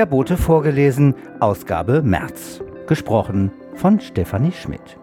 Der 0.00 0.06
Bote 0.06 0.38
vorgelesen, 0.38 1.14
Ausgabe 1.40 2.00
März. 2.00 2.62
Gesprochen 2.86 3.50
von 3.74 4.00
Stefanie 4.00 4.50
Schmidt. 4.50 4.96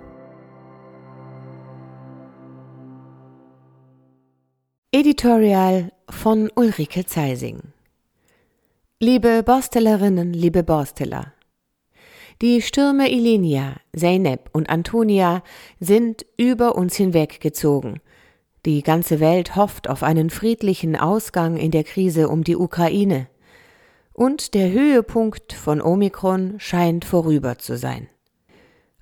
Editorial 4.91 5.91
von 6.09 6.49
Ulrike 6.55 7.05
Zeising 7.05 7.59
Liebe 8.99 9.43
Borstellerinnen, 9.43 10.33
liebe 10.33 10.63
Borsteller, 10.63 11.31
die 12.41 12.63
Stürme 12.63 13.11
Ilenia, 13.11 13.75
Zeynep 13.95 14.49
und 14.51 14.67
Antonia 14.67 15.43
sind 15.79 16.25
über 16.37 16.75
uns 16.75 16.95
hinweggezogen. 16.95 17.99
Die 18.65 18.81
ganze 18.81 19.19
Welt 19.19 19.55
hofft 19.55 19.91
auf 19.91 20.01
einen 20.01 20.31
friedlichen 20.31 20.95
Ausgang 20.95 21.55
in 21.55 21.69
der 21.69 21.83
Krise 21.83 22.29
um 22.29 22.43
die 22.43 22.55
Ukraine. 22.55 23.27
Und 24.19 24.55
der 24.55 24.71
Höhepunkt 24.71 25.53
von 25.53 25.79
Omikron 25.79 26.55
scheint 26.57 27.05
vorüber 27.05 27.59
zu 27.59 27.77
sein. 27.77 28.09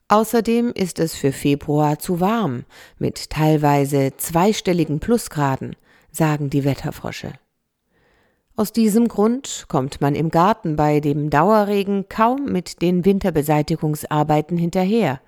Außerdem 0.09 0.73
ist 0.75 0.99
es 0.99 1.15
für 1.15 1.31
Februar 1.31 1.99
zu 1.99 2.19
warm, 2.19 2.65
mit 2.99 3.29
teilweise 3.29 4.17
zweistelligen 4.17 4.99
Plusgraden, 4.99 5.77
sagen 6.11 6.49
die 6.49 6.65
Wetterfrosche. 6.65 7.31
Aus 8.57 8.73
diesem 8.73 9.07
Grund 9.07 9.67
kommt 9.69 10.01
man 10.01 10.15
im 10.15 10.31
Garten 10.31 10.75
bei 10.75 10.99
dem 10.99 11.29
Dauerregen 11.29 12.09
kaum 12.09 12.51
mit 12.51 12.81
den 12.81 13.05
Winterbeseitigungsarbeiten 13.05 14.57
hinterher, 14.57 15.21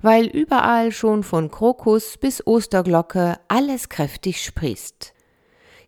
weil 0.00 0.26
überall 0.26 0.90
schon 0.90 1.22
von 1.22 1.48
Krokus 1.48 2.16
bis 2.16 2.44
Osterglocke 2.44 3.38
alles 3.46 3.88
kräftig 3.88 4.42
sprießt. 4.42 5.14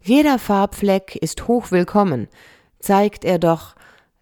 Jeder 0.00 0.38
Farbfleck 0.38 1.16
ist 1.16 1.48
hochwillkommen, 1.48 2.28
zeigt 2.84 3.24
er 3.24 3.38
doch, 3.38 3.74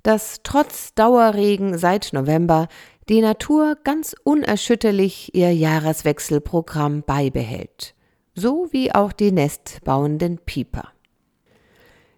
dass 0.03 0.41
trotz 0.43 0.95
Dauerregen 0.95 1.79
seit 1.79 2.13
November 2.13 2.69
die 3.09 3.21
Natur 3.21 3.77
ganz 3.83 4.15
unerschütterlich 4.25 5.35
ihr 5.35 5.53
Jahreswechselprogramm 5.53 7.03
beibehält, 7.03 7.95
so 8.35 8.69
wie 8.71 8.95
auch 8.95 9.13
die 9.13 9.33
nestbauenden 9.33 10.39
Pieper. 10.39 10.89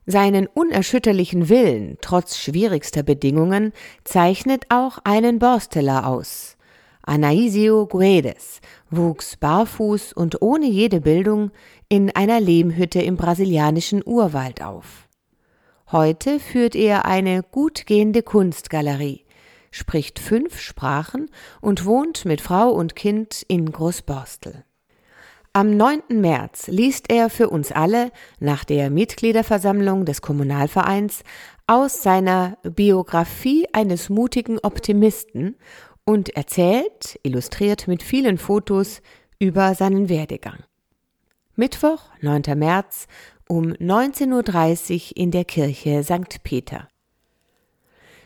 Seinen 0.06 0.46
unerschütterlichen 0.46 1.48
Willen 1.48 1.96
trotz 2.02 2.36
schwierigster 2.36 3.02
Bedingungen 3.02 3.72
zeichnet 4.04 4.66
auch 4.68 4.98
einen 5.04 5.38
Borsteller 5.38 6.06
aus. 6.06 6.58
Anaisio 7.02 7.86
Guedes 7.86 8.60
wuchs 8.90 9.36
barfuß 9.36 10.12
und 10.12 10.42
ohne 10.42 10.66
jede 10.66 11.00
Bildung 11.00 11.50
in 11.88 12.14
einer 12.14 12.40
Lehmhütte 12.40 13.00
im 13.00 13.16
brasilianischen 13.16 14.02
Urwald 14.04 14.62
auf. 14.62 15.03
Heute 15.92 16.40
führt 16.40 16.74
er 16.74 17.04
eine 17.04 17.42
gut 17.42 17.86
gehende 17.86 18.22
Kunstgalerie, 18.22 19.24
spricht 19.70 20.18
fünf 20.18 20.58
Sprachen 20.58 21.30
und 21.60 21.84
wohnt 21.84 22.24
mit 22.24 22.40
Frau 22.40 22.70
und 22.70 22.96
Kind 22.96 23.44
in 23.48 23.70
Großborstel. 23.70 24.64
Am 25.52 25.76
9. 25.76 26.02
März 26.08 26.66
liest 26.68 27.12
er 27.12 27.30
für 27.30 27.50
uns 27.50 27.70
alle 27.70 28.10
nach 28.40 28.64
der 28.64 28.90
Mitgliederversammlung 28.90 30.04
des 30.04 30.22
Kommunalvereins 30.22 31.22
aus 31.66 32.02
seiner 32.02 32.56
Biografie 32.62 33.68
eines 33.72 34.08
mutigen 34.08 34.58
Optimisten 34.58 35.56
und 36.04 36.30
erzählt, 36.30 37.20
illustriert 37.22 37.86
mit 37.88 38.02
vielen 38.02 38.38
Fotos, 38.38 39.00
über 39.38 39.74
seinen 39.74 40.08
Werdegang. 40.08 40.64
Mittwoch, 41.56 42.00
9. 42.20 42.42
März 42.56 43.06
um 43.48 43.72
19.30 43.72 45.10
Uhr 45.10 45.16
in 45.16 45.30
der 45.30 45.44
Kirche 45.44 46.02
St. 46.02 46.42
Peter. 46.42 46.88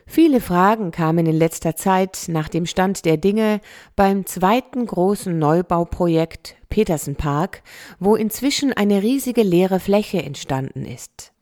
Viele 0.07 0.41
Fragen 0.41 0.91
kamen 0.91 1.27
in 1.27 1.37
letzter 1.37 1.77
Zeit 1.77 2.25
nach 2.29 2.49
dem 2.49 2.65
Stand 2.65 3.05
der 3.05 3.19
Dinge 3.19 3.61
beim 3.95 4.25
zweiten 4.25 4.87
großen 4.87 5.39
Neubauprojekt 5.39 6.57
Petersenpark, 6.71 7.63
wo 7.99 8.17
inzwischen 8.17 8.73
eine 8.73 9.03
riesige 9.03 9.43
leere 9.43 9.81
Fläche 9.81 10.23
entstanden 10.23 10.87
ist. 10.87 11.33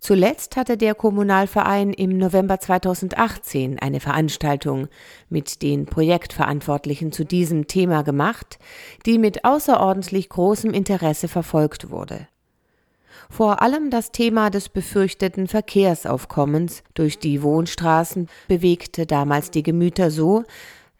Zuletzt 0.00 0.56
hatte 0.56 0.76
der 0.76 0.94
Kommunalverein 0.94 1.94
im 1.94 2.18
November 2.18 2.58
2018 2.58 3.78
eine 3.78 4.00
Veranstaltung 4.00 4.88
mit 5.30 5.62
den 5.62 5.86
Projektverantwortlichen 5.86 7.12
zu 7.12 7.24
diesem 7.24 7.68
Thema 7.68 8.02
gemacht, 8.02 8.58
die 9.06 9.18
mit 9.18 9.44
außerordentlich 9.44 10.28
großem 10.28 10.74
Interesse 10.74 11.28
verfolgt 11.28 11.90
wurde. 11.90 12.28
Vor 13.30 13.62
allem 13.62 13.90
das 13.90 14.12
Thema 14.12 14.50
des 14.50 14.68
befürchteten 14.68 15.48
Verkehrsaufkommens 15.48 16.82
durch 16.94 17.18
die 17.18 17.42
Wohnstraßen 17.42 18.28
bewegte 18.48 19.06
damals 19.06 19.50
die 19.50 19.62
Gemüter 19.62 20.10
so, 20.10 20.44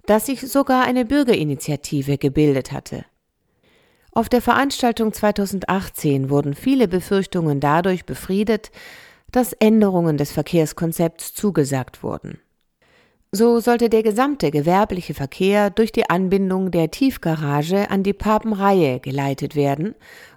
dass 0.07 0.27
sich 0.27 0.41
sogar 0.41 0.84
eine 0.84 1.05
Bürgerinitiative 1.05 2.19
gebildet 2.19 2.73
hatte. 2.73 3.05
Auf 4.13 4.29
der 4.29 4.43
Veranstaltung 4.43 5.13
2018 5.13 6.31
wurden 6.31 6.55
viele 6.55 6.87
Befürchtungen 6.87 7.59
dadurch 7.59 8.05
befriedet, 8.05 8.71
dass 9.33 9.53
Änderungen 9.55 10.17
des 10.17 10.31
Verkehrskonzepts 10.31 11.34
zugesagt 11.34 12.05
wurden. 12.05 12.39
So 13.33 13.59
sollte 13.59 13.89
der 13.89 14.05
gesamte 14.05 14.53
gewerbliche 14.53 15.13
Verkehr 15.13 15.69
durch 15.71 15.91
die 15.91 16.09
Anbindung 16.09 16.71
der 16.71 16.93
Tiefgarage 16.93 17.91
an 17.91 18.05
die 18.05 18.13
Papenreihe 18.13 19.01
geleitet 19.01 19.57
werden 19.57 19.97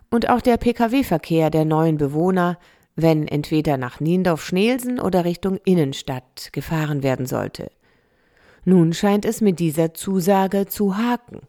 und 0.09 0.29
auch 0.29 0.41
der 0.41 0.57
Pkw-Verkehr 0.57 1.49
der 1.49 1.65
neuen 1.65 1.97
Bewohner, 1.97 2.57
wenn 2.95 3.27
entweder 3.27 3.77
nach 3.77 3.99
Niendorf-Schnelsen 3.99 4.99
oder 4.99 5.25
Richtung 5.25 5.59
Innenstadt 5.65 6.49
gefahren 6.51 7.03
werden 7.03 7.25
sollte. 7.25 7.71
Nun 8.65 8.93
scheint 8.93 9.23
es 9.23 9.39
mit 9.39 9.59
dieser 9.59 9.93
Zusage 9.93 10.65
zu 10.65 10.97
haken. 10.97 11.41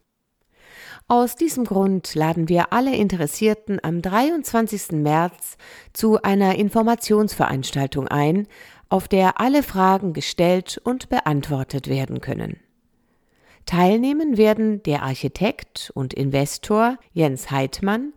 Aus 1.10 1.36
diesem 1.36 1.64
Grund 1.64 2.14
laden 2.14 2.50
wir 2.50 2.72
alle 2.72 2.94
Interessierten 2.94 3.80
am 3.82 4.02
23. 4.02 4.92
März 4.92 5.56
zu 5.94 6.20
einer 6.22 6.56
Informationsveranstaltung 6.56 8.08
ein, 8.08 8.46
auf 8.90 9.08
der 9.08 9.40
alle 9.40 9.62
Fragen 9.62 10.12
gestellt 10.12 10.78
und 10.84 11.08
beantwortet 11.08 11.88
werden 11.88 12.20
können. 12.20 12.58
Teilnehmen 13.64 14.36
werden 14.36 14.82
der 14.82 15.02
Architekt 15.02 15.90
und 15.94 16.14
Investor 16.14 16.98
Jens 17.12 17.50
Heidmann, 17.50 18.12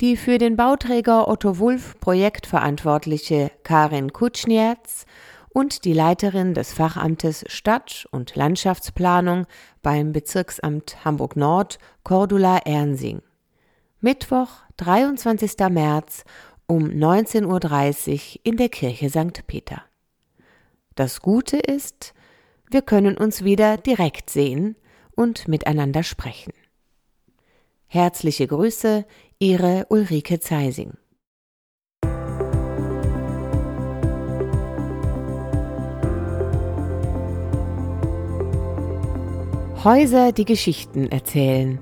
die 0.00 0.16
für 0.16 0.38
den 0.38 0.56
Bauträger 0.56 1.28
Otto 1.28 1.58
Wulf 1.58 1.98
Projektverantwortliche 2.00 3.50
Karin 3.64 4.12
Kutschnierz 4.12 5.04
und 5.50 5.84
die 5.84 5.92
Leiterin 5.92 6.54
des 6.54 6.72
Fachamtes 6.72 7.44
Stadt- 7.48 8.08
und 8.10 8.34
Landschaftsplanung 8.34 9.46
beim 9.82 10.12
Bezirksamt 10.12 11.04
Hamburg 11.04 11.36
Nord 11.36 11.78
Cordula 12.02 12.58
Ernsing. 12.64 13.20
Mittwoch, 14.00 14.48
23. 14.78 15.52
März 15.68 16.24
um 16.66 16.84
19.30 16.84 18.36
Uhr 18.36 18.40
in 18.44 18.56
der 18.56 18.70
Kirche 18.70 19.10
St. 19.10 19.46
Peter. 19.46 19.82
Das 20.94 21.20
Gute 21.20 21.58
ist, 21.58 22.14
wir 22.70 22.80
können 22.80 23.18
uns 23.18 23.44
wieder 23.44 23.76
direkt 23.76 24.30
sehen 24.30 24.76
und 25.14 25.46
miteinander 25.46 26.04
sprechen. 26.04 26.52
Herzliche 27.92 28.46
Grüße, 28.46 29.04
Ihre 29.42 29.86
Ulrike 29.88 30.38
Zeising. 30.38 30.92
Häuser, 39.82 40.32
die 40.32 40.44
Geschichten 40.44 41.10
erzählen. 41.10 41.80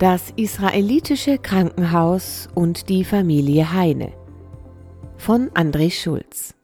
Das 0.00 0.32
israelitische 0.34 1.38
Krankenhaus 1.38 2.48
und 2.56 2.88
die 2.88 3.04
Familie 3.04 3.72
Heine 3.72 4.12
von 5.16 5.48
André 5.50 5.92
Schulz. 5.92 6.56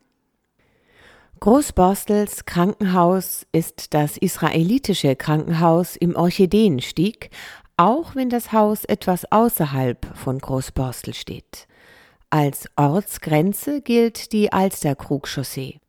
Großborstels 1.38 2.46
Krankenhaus 2.46 3.46
ist 3.52 3.94
das 3.94 4.16
israelitische 4.16 5.14
Krankenhaus 5.14 5.94
im 5.94 6.16
Orchideenstieg 6.16 7.30
auch 7.76 8.14
wenn 8.14 8.30
das 8.30 8.52
Haus 8.52 8.84
etwas 8.84 9.30
außerhalb 9.30 10.16
von 10.16 10.38
Großborstel 10.38 11.14
steht. 11.14 11.66
Als 12.30 12.68
Ortsgrenze 12.76 13.80
gilt 13.82 14.32
die 14.32 14.52
Alsterkrugchaussee. 14.52 15.80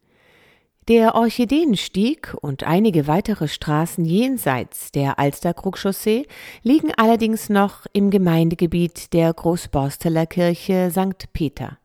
Der 0.87 1.15
Orchideenstieg 1.15 2.33
und 2.39 2.63
einige 2.63 3.07
weitere 3.07 3.49
Straßen 3.49 4.05
jenseits 4.05 4.91
der 4.93 5.19
Alsterkrugchaussee 5.19 6.27
liegen 6.63 6.93
allerdings 6.95 7.49
noch 7.49 7.85
im 7.91 8.09
Gemeindegebiet 8.09 9.11
der 9.11 9.33
Großborsteler 9.33 10.25
Kirche 10.25 10.89
St. 10.91 11.33
Peter. 11.33 11.77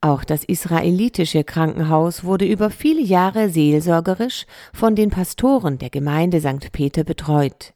Auch 0.00 0.24
das 0.24 0.44
israelitische 0.44 1.44
Krankenhaus 1.44 2.24
wurde 2.24 2.46
über 2.46 2.70
viele 2.70 3.02
Jahre 3.02 3.50
seelsorgerisch 3.50 4.46
von 4.72 4.94
den 4.94 5.10
Pastoren 5.10 5.76
der 5.78 5.90
Gemeinde 5.90 6.40
St. 6.40 6.72
Peter 6.72 7.04
betreut. 7.04 7.74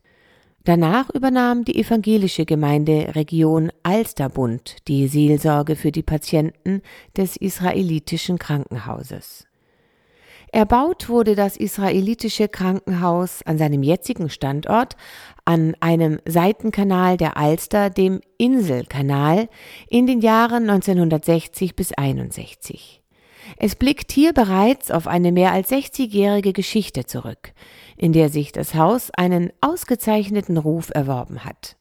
Danach 0.70 1.10
übernahm 1.10 1.64
die 1.64 1.80
evangelische 1.80 2.44
Gemeinde 2.44 3.16
Region 3.16 3.72
Alsterbund 3.82 4.76
die 4.86 5.08
Seelsorge 5.08 5.74
für 5.74 5.90
die 5.90 6.04
Patienten 6.04 6.82
des 7.16 7.36
israelitischen 7.36 8.38
Krankenhauses. 8.38 9.48
Erbaut 10.52 11.08
wurde 11.08 11.34
das 11.34 11.56
israelitische 11.56 12.46
Krankenhaus 12.46 13.42
an 13.42 13.58
seinem 13.58 13.82
jetzigen 13.82 14.30
Standort 14.30 14.94
an 15.44 15.74
einem 15.80 16.20
Seitenkanal 16.24 17.16
der 17.16 17.36
Alster, 17.36 17.90
dem 17.90 18.20
Inselkanal, 18.38 19.48
in 19.88 20.06
den 20.06 20.20
Jahren 20.20 20.70
1960 20.70 21.74
bis 21.74 21.92
61. 21.94 23.02
Es 23.56 23.74
blickt 23.74 24.12
hier 24.12 24.32
bereits 24.32 24.92
auf 24.92 25.08
eine 25.08 25.32
mehr 25.32 25.50
als 25.50 25.72
60-jährige 25.72 26.52
Geschichte 26.52 27.06
zurück, 27.06 27.54
in 28.00 28.14
der 28.14 28.30
sich 28.30 28.50
das 28.50 28.74
Haus 28.74 29.10
einen 29.10 29.52
ausgezeichneten 29.60 30.56
Ruf 30.56 30.90
erworben 30.94 31.44
hat. 31.44 31.76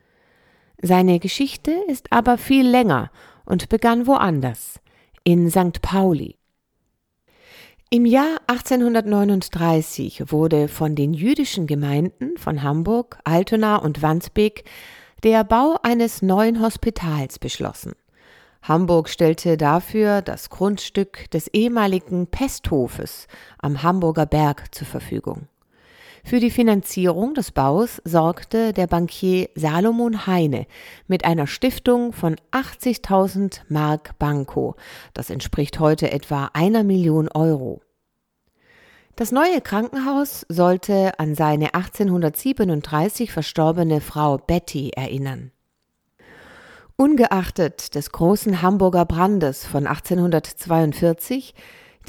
Seine 0.81 1.17
Geschichte 1.19 1.71
ist 1.87 2.11
aber 2.11 2.37
viel 2.37 2.67
länger 2.67 3.09
und 3.45 3.69
begann 3.69 4.05
woanders, 4.05 4.81
in 5.23 5.49
St. 5.49 5.81
Pauli. 5.81 6.35
Im 7.89 8.05
Jahr 8.05 8.37
1839 8.47 10.29
wurde 10.29 10.67
von 10.67 10.93
den 10.93 11.13
jüdischen 11.13 11.67
Gemeinden 11.67 12.37
von 12.37 12.63
Hamburg, 12.63 13.17
Altona 13.23 13.77
und 13.77 14.01
Wandsbek 14.01 14.65
der 15.23 15.45
Bau 15.45 15.77
eines 15.83 16.21
neuen 16.21 16.61
Hospitals 16.61 17.39
beschlossen. 17.39 17.93
Hamburg 18.61 19.07
stellte 19.07 19.55
dafür 19.55 20.21
das 20.21 20.49
Grundstück 20.49 21.31
des 21.31 21.47
ehemaligen 21.47 22.27
Pesthofes 22.27 23.27
am 23.57 23.83
Hamburger 23.83 24.25
Berg 24.25 24.75
zur 24.75 24.85
Verfügung. 24.85 25.47
Für 26.23 26.39
die 26.39 26.51
Finanzierung 26.51 27.33
des 27.33 27.51
Baus 27.51 28.01
sorgte 28.03 28.73
der 28.73 28.87
Bankier 28.87 29.49
Salomon 29.55 30.27
Heine 30.27 30.67
mit 31.07 31.25
einer 31.25 31.47
Stiftung 31.47 32.13
von 32.13 32.35
80.000 32.51 33.61
Mark 33.69 34.17
Banco. 34.19 34.75
Das 35.13 35.29
entspricht 35.29 35.79
heute 35.79 36.11
etwa 36.11 36.49
einer 36.53 36.83
Million 36.83 37.29
Euro. 37.29 37.81
Das 39.15 39.31
neue 39.31 39.59
Krankenhaus 39.61 40.45
sollte 40.47 41.19
an 41.19 41.35
seine 41.35 41.73
1837 41.73 43.31
verstorbene 43.31 43.99
Frau 43.99 44.37
Betty 44.37 44.91
erinnern. 44.95 45.51
Ungeachtet 46.95 47.95
des 47.95 48.11
großen 48.11 48.61
Hamburger 48.61 49.05
Brandes 49.05 49.65
von 49.65 49.87
1842 49.87 51.53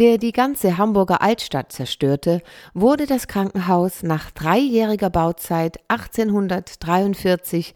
der 0.00 0.16
die 0.16 0.32
ganze 0.32 0.78
Hamburger 0.78 1.20
Altstadt 1.20 1.72
zerstörte, 1.72 2.40
wurde 2.72 3.06
das 3.06 3.28
Krankenhaus 3.28 4.02
nach 4.02 4.30
dreijähriger 4.30 5.10
Bauzeit 5.10 5.78
1843 5.88 7.74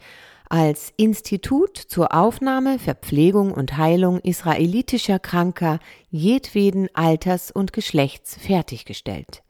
als 0.48 0.92
Institut 0.96 1.76
zur 1.76 2.14
Aufnahme, 2.14 2.78
Verpflegung 2.78 3.52
und 3.52 3.76
Heilung 3.76 4.20
israelitischer 4.20 5.18
Kranker 5.18 5.80
jedweden 6.10 6.88
Alters 6.94 7.50
und 7.50 7.74
Geschlechts 7.74 8.38
fertiggestellt. 8.40 9.42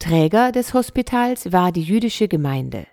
Träger 0.00 0.50
des 0.50 0.74
Hospitals 0.74 1.52
war 1.52 1.70
die 1.70 1.82
jüdische 1.82 2.26
Gemeinde. 2.26 2.86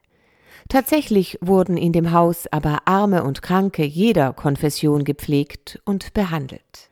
Tatsächlich 0.69 1.39
wurden 1.41 1.77
in 1.77 1.93
dem 1.93 2.11
Haus 2.11 2.45
aber 2.51 2.81
Arme 2.85 3.23
und 3.23 3.41
Kranke 3.41 3.83
jeder 3.85 4.33
Konfession 4.33 5.03
gepflegt 5.03 5.79
und 5.83 6.13
behandelt. 6.13 6.86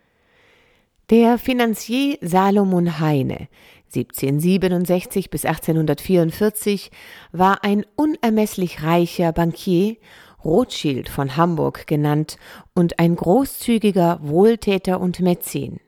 Der 1.12 1.38
Finanzier 1.38 2.18
Salomon 2.22 3.00
Heine 3.00 3.48
1767 3.94 5.30
bis 5.30 5.46
1844 5.46 6.90
war 7.31 7.63
ein 7.63 7.86
unermesslich 7.96 8.81
reicher 8.81 9.31
Bankier, 9.31 9.98
Rothschild 10.44 11.07
von 11.07 11.38
Hamburg 11.38 11.86
genannt 11.86 12.38
und 12.74 12.98
ein 12.98 13.16
großzügiger 13.16 14.18
Wohltäter 14.24 15.00
und 15.00 15.19
Mäzen. 15.19 15.80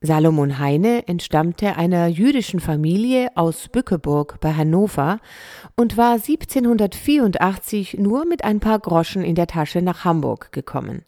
Salomon 0.00 0.58
Heine 0.58 1.06
entstammte 1.06 1.76
einer 1.76 2.06
jüdischen 2.06 2.60
Familie 2.60 3.28
aus 3.34 3.68
Bückeburg 3.68 4.40
bei 4.40 4.54
Hannover 4.54 5.20
und 5.76 5.98
war 5.98 6.14
1784 6.14 7.98
nur 7.98 8.24
mit 8.24 8.42
ein 8.42 8.60
paar 8.60 8.78
Groschen 8.78 9.22
in 9.22 9.34
der 9.34 9.48
Tasche 9.48 9.82
nach 9.82 10.06
Hamburg 10.06 10.50
gekommen. 10.50 11.04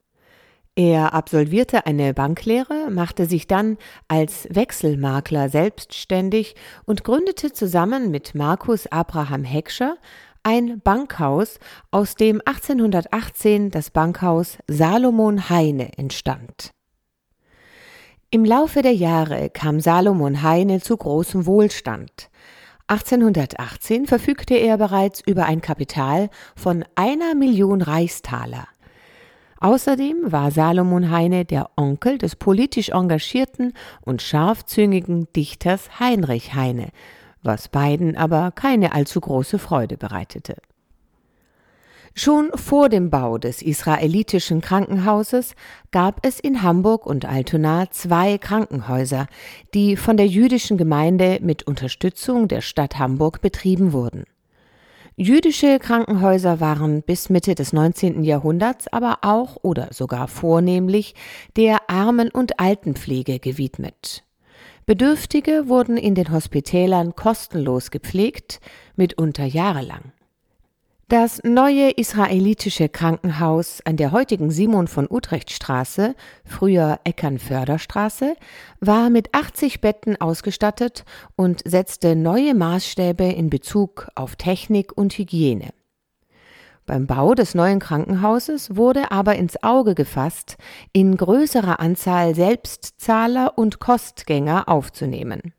Er 0.79 1.15
absolvierte 1.15 1.87
eine 1.87 2.13
Banklehre, 2.13 2.91
machte 2.91 3.25
sich 3.25 3.47
dann 3.47 3.79
als 4.09 4.47
Wechselmakler 4.51 5.49
selbstständig 5.49 6.55
und 6.85 7.03
gründete 7.03 7.51
zusammen 7.51 8.11
mit 8.11 8.35
Markus 8.35 8.87
Abraham 8.87 9.43
Heckscher 9.43 9.97
ein 10.43 10.81
Bankhaus, 10.81 11.59
aus 11.91 12.15
dem 12.15 12.43
1818 12.45 13.71
das 13.71 13.91
Bankhaus 13.91 14.59
Salomon 14.69 15.49
Heine 15.49 15.97
entstand. 15.97 16.73
Im 18.31 18.45
Laufe 18.45 18.83
der 18.83 18.95
Jahre 18.95 19.49
kam 19.49 19.81
Salomon 19.81 20.43
Heine 20.43 20.83
zu 20.83 20.97
großem 20.97 21.47
Wohlstand. 21.47 22.29
1818 22.89 24.07
verfügte 24.07 24.55
er 24.55 24.77
bereits 24.77 25.21
über 25.27 25.47
ein 25.47 25.63
Kapital 25.63 26.29
von 26.55 26.85
einer 26.95 27.35
Million 27.35 27.81
Reichstaler. 27.81 28.69
Außerdem 29.61 30.33
war 30.33 30.51
Salomon 30.51 31.11
Heine 31.11 31.45
der 31.45 31.71
Onkel 31.77 32.19
des 32.19 32.37
politisch 32.37 32.91
engagierten 32.91 33.73
und 34.03 34.23
scharfzüngigen 34.23 35.29
Dichters 35.35 35.99
Heinrich 35.99 36.55
Heine, 36.55 36.89
was 37.43 37.69
beiden 37.69 38.17
aber 38.17 38.51
keine 38.51 38.93
allzu 38.93 39.21
große 39.21 39.59
Freude 39.59 39.97
bereitete. 39.97 40.57
Schon 42.19 42.51
vor 42.55 42.89
dem 42.89 43.11
Bau 43.11 43.37
des 43.37 43.61
israelitischen 43.61 44.63
Krankenhauses 44.63 45.55
gab 45.91 46.25
es 46.25 46.41
in 46.41 46.63
Hamburg 46.63 47.05
und 47.05 47.27
Altona 47.27 47.91
zwei 47.91 48.39
Krankenhäuser, 48.39 49.27
die 49.75 49.97
von 49.97 50.17
der 50.17 50.27
jüdischen 50.27 50.79
Gemeinde 50.79 51.41
mit 51.43 51.65
Unterstützung 51.65 52.49
der 52.49 52.63
Stadt 52.63 52.99
Hamburg 52.99 53.43
betrieben 53.43 53.93
wurden. 53.93 54.25
Jüdische 55.19 55.79
Krankenhäuser 55.79 56.61
waren 56.61 57.03
bis 57.03 57.31
Mitte 57.31 57.55
des 57.55 57.73
19. 57.73 58.23
Jahrhunderts 58.23 58.87
aber 58.89 59.21
auch 59.23 59.57
oder 59.63 59.89
sogar 59.91 60.29
vornehmlich 60.29 61.15
der 61.57 61.89
Armen- 61.89 62.31
und 62.31 62.61
Altenpflege 62.61 63.39
gewidmet. 63.39 64.25
Bedürftige 64.85 65.69
wurden 65.69 65.97
in 65.97 66.15
den 66.15 66.31
Hospitälern 66.31 67.17
kostenlos 67.17 67.91
gepflegt, 67.91 68.61
mitunter 68.95 69.47
jahrelang. 69.47 70.13
Das 71.09 71.41
neue 71.45 71.91
israelitische 71.91 72.89
Krankenhaus 72.89 73.81
an 73.85 73.97
der 73.97 74.11
heutigen 74.11 74.51
Simon 74.51 74.89
von 74.89 75.07
Utrecht 75.09 75.53
Straße, 75.53 76.17
früher 76.45 76.99
Eckernförderstraße, 77.05 78.35
war 78.81 79.09
mit 79.09 79.33
80 79.33 79.81
Betten 79.81 80.21
ausgestattet 80.21 81.05
und 81.37 81.63
setzte 81.65 82.17
neue 82.17 82.57
Maßstäbe 82.57 83.23
in 83.23 83.51
Bezug 83.51 84.09
auf 84.17 84.35
Technik 84.35 84.99
und 84.99 85.17
Hygiene. 85.17 85.71
Beim 86.87 87.07
Bau 87.07 87.35
des 87.35 87.55
neuen 87.55 87.79
Krankenhauses 87.79 88.75
wurde 88.75 89.13
aber 89.13 89.37
ins 89.37 89.63
Auge 89.63 89.95
gefasst, 89.95 90.57
in 90.93 91.17
größerer 91.17 91.79
Anzahl 91.79 92.35
Selbstzahler 92.35 93.57
und 93.57 93.79
Kostgänger 93.79 94.69
aufzunehmen. 94.69 95.55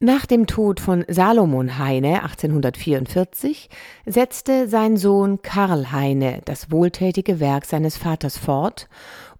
Nach 0.00 0.26
dem 0.26 0.46
Tod 0.46 0.80
von 0.80 1.04
Salomon 1.08 1.78
Heine 1.78 2.24
1844 2.24 3.68
setzte 4.04 4.68
sein 4.68 4.96
Sohn 4.96 5.40
Karl 5.40 5.92
Heine 5.92 6.40
das 6.44 6.70
wohltätige 6.70 7.38
Werk 7.38 7.64
seines 7.64 7.96
Vaters 7.96 8.36
fort 8.36 8.88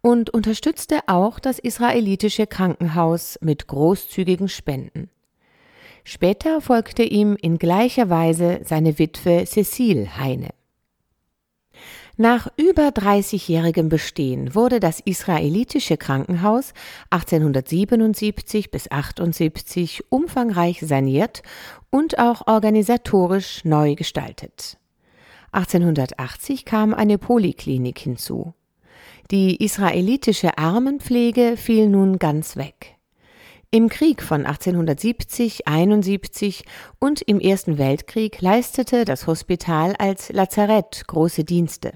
und 0.00 0.30
unterstützte 0.30 1.00
auch 1.06 1.40
das 1.40 1.58
israelitische 1.58 2.46
Krankenhaus 2.46 3.36
mit 3.42 3.66
großzügigen 3.66 4.48
Spenden. 4.48 5.10
Später 6.04 6.60
folgte 6.60 7.02
ihm 7.02 7.36
in 7.40 7.58
gleicher 7.58 8.08
Weise 8.08 8.60
seine 8.64 8.98
Witwe 8.98 9.44
Cecile 9.46 10.18
Heine. 10.18 10.50
Nach 12.16 12.46
über 12.56 12.90
30-jährigem 12.90 13.88
Bestehen 13.88 14.54
wurde 14.54 14.78
das 14.78 15.00
israelitische 15.00 15.96
Krankenhaus 15.96 16.72
1877 17.10 18.70
bis 18.70 18.88
78 18.88 20.04
umfangreich 20.10 20.78
saniert 20.80 21.42
und 21.90 22.20
auch 22.20 22.46
organisatorisch 22.46 23.64
neu 23.64 23.96
gestaltet. 23.96 24.78
1880 25.50 26.64
kam 26.64 26.94
eine 26.94 27.18
Poliklinik 27.18 27.98
hinzu. 27.98 28.54
Die 29.32 29.64
israelitische 29.64 30.56
Armenpflege 30.56 31.56
fiel 31.56 31.88
nun 31.88 32.20
ganz 32.20 32.56
weg. 32.56 32.94
Im 33.72 33.88
Krieg 33.88 34.22
von 34.22 34.46
1870, 34.46 35.66
71 35.66 36.64
und 37.00 37.22
im 37.22 37.40
Ersten 37.40 37.76
Weltkrieg 37.76 38.40
leistete 38.40 39.04
das 39.04 39.26
Hospital 39.26 39.96
als 39.98 40.32
Lazarett 40.32 41.08
große 41.08 41.42
Dienste. 41.42 41.92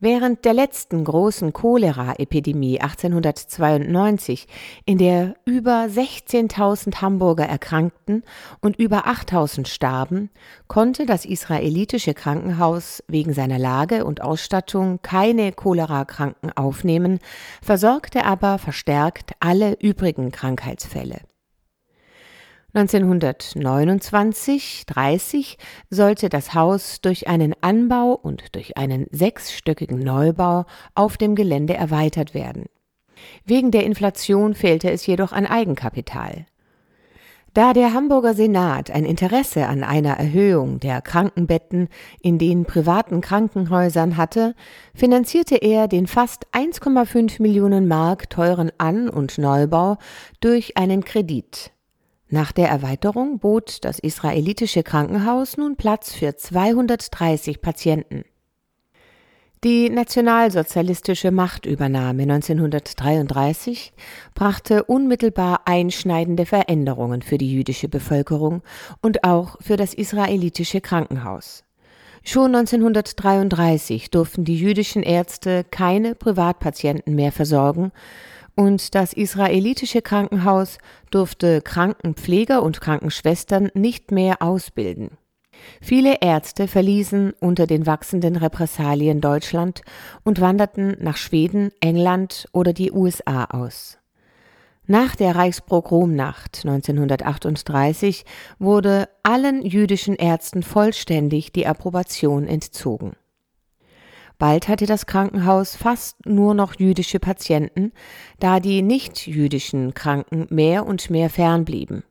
Während 0.00 0.44
der 0.44 0.54
letzten 0.54 1.04
großen 1.04 1.52
Cholera-Epidemie 1.52 2.80
1892, 2.80 4.46
in 4.84 4.98
der 4.98 5.34
über 5.44 5.86
16.000 5.86 7.00
Hamburger 7.00 7.46
erkrankten 7.46 8.24
und 8.60 8.76
über 8.76 9.06
8.000 9.06 9.66
starben, 9.66 10.30
konnte 10.66 11.06
das 11.06 11.24
israelitische 11.24 12.12
Krankenhaus 12.12 13.04
wegen 13.06 13.32
seiner 13.32 13.58
Lage 13.58 14.04
und 14.04 14.20
Ausstattung 14.20 15.00
keine 15.00 15.52
Cholera-Kranken 15.52 16.50
aufnehmen, 16.52 17.20
versorgte 17.62 18.24
aber 18.24 18.58
verstärkt 18.58 19.32
alle 19.38 19.74
übrigen 19.80 20.32
Krankheitsfälle. 20.32 21.20
1929-30 22.74 25.56
sollte 25.90 26.28
das 26.28 26.54
Haus 26.54 27.00
durch 27.00 27.28
einen 27.28 27.54
Anbau 27.60 28.14
und 28.14 28.56
durch 28.56 28.76
einen 28.76 29.06
sechsstöckigen 29.10 30.00
Neubau 30.00 30.64
auf 30.94 31.16
dem 31.16 31.36
Gelände 31.36 31.74
erweitert 31.74 32.34
werden. 32.34 32.64
Wegen 33.44 33.70
der 33.70 33.84
Inflation 33.84 34.54
fehlte 34.54 34.90
es 34.90 35.06
jedoch 35.06 35.30
an 35.32 35.46
Eigenkapital. 35.46 36.46
Da 37.54 37.72
der 37.72 37.94
Hamburger 37.94 38.34
Senat 38.34 38.90
ein 38.90 39.04
Interesse 39.04 39.68
an 39.68 39.84
einer 39.84 40.14
Erhöhung 40.14 40.80
der 40.80 41.00
Krankenbetten 41.00 41.88
in 42.20 42.36
den 42.36 42.64
privaten 42.64 43.20
Krankenhäusern 43.20 44.16
hatte, 44.16 44.56
finanzierte 44.92 45.58
er 45.58 45.86
den 45.86 46.08
fast 46.08 46.48
1,5 46.52 47.40
Millionen 47.40 47.86
Mark 47.86 48.28
teuren 48.28 48.72
An- 48.78 49.08
und 49.08 49.38
Neubau 49.38 49.98
durch 50.40 50.76
einen 50.76 51.04
Kredit. 51.04 51.73
Nach 52.34 52.50
der 52.50 52.68
Erweiterung 52.68 53.38
bot 53.38 53.84
das 53.84 54.00
israelitische 54.00 54.82
Krankenhaus 54.82 55.56
nun 55.56 55.76
Platz 55.76 56.12
für 56.12 56.34
230 56.34 57.62
Patienten. 57.62 58.24
Die 59.62 59.88
nationalsozialistische 59.88 61.30
Machtübernahme 61.30 62.22
1933 62.22 63.92
brachte 64.34 64.82
unmittelbar 64.82 65.60
einschneidende 65.66 66.44
Veränderungen 66.44 67.22
für 67.22 67.38
die 67.38 67.52
jüdische 67.52 67.88
Bevölkerung 67.88 68.62
und 69.00 69.22
auch 69.22 69.56
für 69.60 69.76
das 69.76 69.94
israelitische 69.94 70.80
Krankenhaus. 70.80 71.62
Schon 72.24 72.56
1933 72.56 74.10
durften 74.10 74.44
die 74.44 74.58
jüdischen 74.58 75.04
Ärzte 75.04 75.62
keine 75.70 76.16
Privatpatienten 76.16 77.14
mehr 77.14 77.30
versorgen, 77.30 77.92
und 78.56 78.94
das 78.94 79.12
israelitische 79.12 80.02
Krankenhaus 80.02 80.78
durfte 81.10 81.60
Krankenpfleger 81.62 82.62
und 82.62 82.80
Krankenschwestern 82.80 83.70
nicht 83.74 84.10
mehr 84.10 84.42
ausbilden. 84.42 85.10
Viele 85.80 86.18
Ärzte 86.20 86.68
verließen 86.68 87.32
unter 87.40 87.66
den 87.66 87.86
wachsenden 87.86 88.36
Repressalien 88.36 89.20
Deutschland 89.20 89.82
und 90.24 90.40
wanderten 90.40 90.96
nach 91.00 91.16
Schweden, 91.16 91.70
England 91.80 92.46
oder 92.52 92.72
die 92.72 92.92
USA 92.92 93.44
aus. 93.44 93.98
Nach 94.86 95.16
der 95.16 95.34
Reichspogromnacht 95.34 96.60
1938 96.64 98.26
wurde 98.58 99.08
allen 99.22 99.62
jüdischen 99.62 100.14
Ärzten 100.14 100.62
vollständig 100.62 101.52
die 101.52 101.66
Approbation 101.66 102.46
entzogen. 102.46 103.16
Bald 104.38 104.68
hatte 104.68 104.86
das 104.86 105.06
Krankenhaus 105.06 105.76
fast 105.76 106.26
nur 106.26 106.54
noch 106.54 106.74
jüdische 106.78 107.20
Patienten, 107.20 107.92
da 108.40 108.60
die 108.60 108.82
nicht-jüdischen 108.82 109.94
Kranken 109.94 110.46
mehr 110.50 110.86
und 110.86 111.10
mehr 111.10 111.30
fernblieben. 111.30 112.04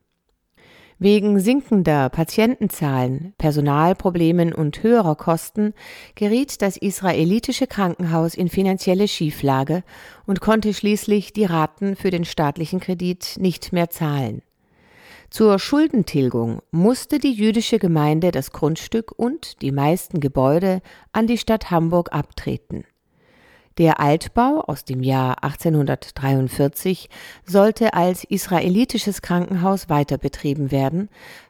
Wegen 0.98 1.40
sinkender 1.40 2.08
Patientenzahlen, 2.08 3.34
Personalproblemen 3.36 4.54
und 4.54 4.82
höherer 4.82 5.16
Kosten 5.16 5.74
geriet 6.14 6.62
das 6.62 6.76
israelitische 6.76 7.66
Krankenhaus 7.66 8.34
in 8.34 8.48
finanzielle 8.48 9.08
Schieflage 9.08 9.82
und 10.24 10.40
konnte 10.40 10.72
schließlich 10.72 11.32
die 11.32 11.44
Raten 11.44 11.96
für 11.96 12.10
den 12.10 12.24
staatlichen 12.24 12.80
Kredit 12.80 13.34
nicht 13.38 13.72
mehr 13.72 13.90
zahlen. 13.90 14.42
Zur 15.34 15.58
Schuldentilgung 15.58 16.60
musste 16.70 17.18
die 17.18 17.32
jüdische 17.32 17.80
Gemeinde 17.80 18.30
das 18.30 18.52
Grundstück 18.52 19.10
und 19.10 19.62
die 19.62 19.72
meisten 19.72 20.20
Gebäude 20.20 20.80
an 21.10 21.26
die 21.26 21.38
Stadt 21.38 21.72
Hamburg 21.72 22.12
abtreten. 22.12 22.84
Der 23.76 23.98
Altbau 23.98 24.60
aus 24.60 24.84
dem 24.84 25.02
Jahr 25.02 25.42
1843 25.42 27.08
sollte 27.44 27.94
als 27.94 28.22
israelitisches 28.22 29.22
Krankenhaus 29.22 29.88
weiterbetrieben 29.88 30.70
werden, 30.70 31.08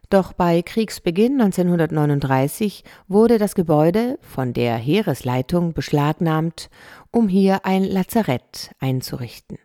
doch 0.08 0.32
bei 0.32 0.62
Kriegsbeginn 0.62 1.38
1939 1.38 2.84
wurde 3.06 3.36
das 3.36 3.54
Gebäude 3.54 4.18
von 4.22 4.54
der 4.54 4.76
Heeresleitung 4.76 5.74
beschlagnahmt, 5.74 6.70
um 7.10 7.28
hier 7.28 7.66
ein 7.66 7.84
Lazarett 7.84 8.70
einzurichten. 8.80 9.58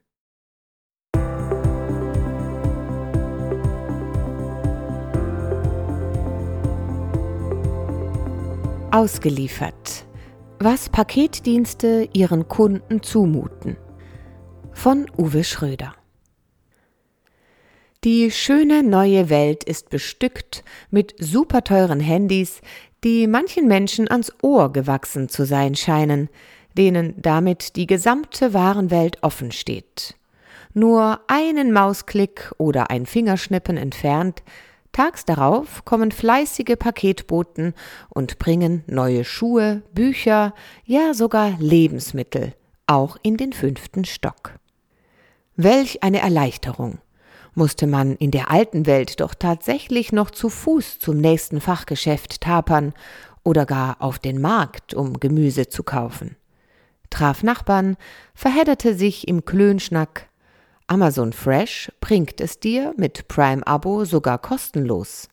Ausgeliefert. 8.92 10.08
Was 10.58 10.90
Paketdienste 10.90 12.10
ihren 12.12 12.48
Kunden 12.48 13.04
zumuten. 13.04 13.78
Von 14.72 15.06
Uwe 15.16 15.44
Schröder. 15.44 15.94
Die 18.04 18.32
schöne 18.32 18.82
neue 18.82 19.30
Welt 19.30 19.64
ist 19.64 19.92
bestückt 19.92 20.64
mit 20.90 21.14
superteuren 21.20 22.00
Handys, 22.00 22.62
die 23.04 23.28
manchen 23.28 23.68
Menschen 23.68 24.10
ans 24.10 24.34
Ohr 24.42 24.74
gewachsen 24.74 25.30
zu 25.30 25.46
sein 25.46 25.76
scheinen, 25.76 26.28
denen 26.76 27.14
damit 27.22 27.76
die 27.76 27.86
gesamte 27.86 28.56
Warenwelt 28.56 29.22
offen 29.22 29.52
steht. 29.52 30.16
Nur 30.74 31.20
einen 31.28 31.72
Mausklick 31.74 32.52
oder 32.58 32.90
ein 32.90 33.06
Fingerschnippen 33.06 33.78
entfernt 33.78 34.42
Tags 34.92 35.26
darauf 35.26 35.86
kommen 35.86 36.12
fleißige 36.12 36.76
Paketboten 36.78 37.74
und 38.10 38.40
bringen 38.40 38.84
neue 38.88 39.24
Schuhe, 39.24 39.84
Bücher, 39.94 40.54
ja 40.84 41.14
sogar 41.14 41.58
Lebensmittel, 41.60 42.54
auch 42.88 43.18
in 43.22 43.38
den 43.38 43.54
fünften 43.54 44.06
Stock. 44.06 44.60
Welch 45.56 46.04
eine 46.04 46.20
Erleichterung! 46.20 47.00
Musste 47.56 47.88
man 47.88 48.16
in 48.16 48.32
der 48.32 48.52
alten 48.52 48.86
Welt 48.86 49.20
doch 49.20 49.34
tatsächlich 49.34 50.12
noch 50.12 50.32
zu 50.32 50.50
Fuß 50.50 51.00
zum 51.00 51.18
nächsten 51.18 51.60
Fachgeschäft 51.60 52.42
tapern 52.42 52.94
oder 53.44 53.66
gar 53.66 54.02
auf 54.02 54.20
den 54.20 54.40
Markt, 54.40 54.94
um 54.94 55.20
Gemüse 55.20 55.68
zu 55.68 55.84
kaufen. 55.84 56.38
Traf 57.10 57.44
Nachbarn, 57.44 57.98
verhedderte 58.34 58.96
sich 58.96 59.28
im 59.28 59.44
Klönschnack, 59.44 60.29
Amazon 60.90 61.34
Fresh 61.34 61.92
bringt 62.02 62.42
es 62.42 62.60
dir 62.60 62.96
mit 62.98 63.28
Prime-Abo 63.28 64.06
sogar 64.06 64.40
kostenlos. 64.40 65.30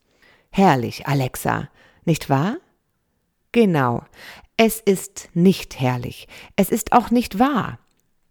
Herrlich, 0.50 1.06
Alexa, 1.06 1.70
nicht 2.04 2.28
wahr? 2.28 2.58
Genau, 3.52 4.02
es 4.58 4.80
ist 4.80 5.30
nicht 5.32 5.80
herrlich, 5.80 6.28
es 6.56 6.68
ist 6.68 6.92
auch 6.92 7.10
nicht 7.10 7.38
wahr. 7.38 7.78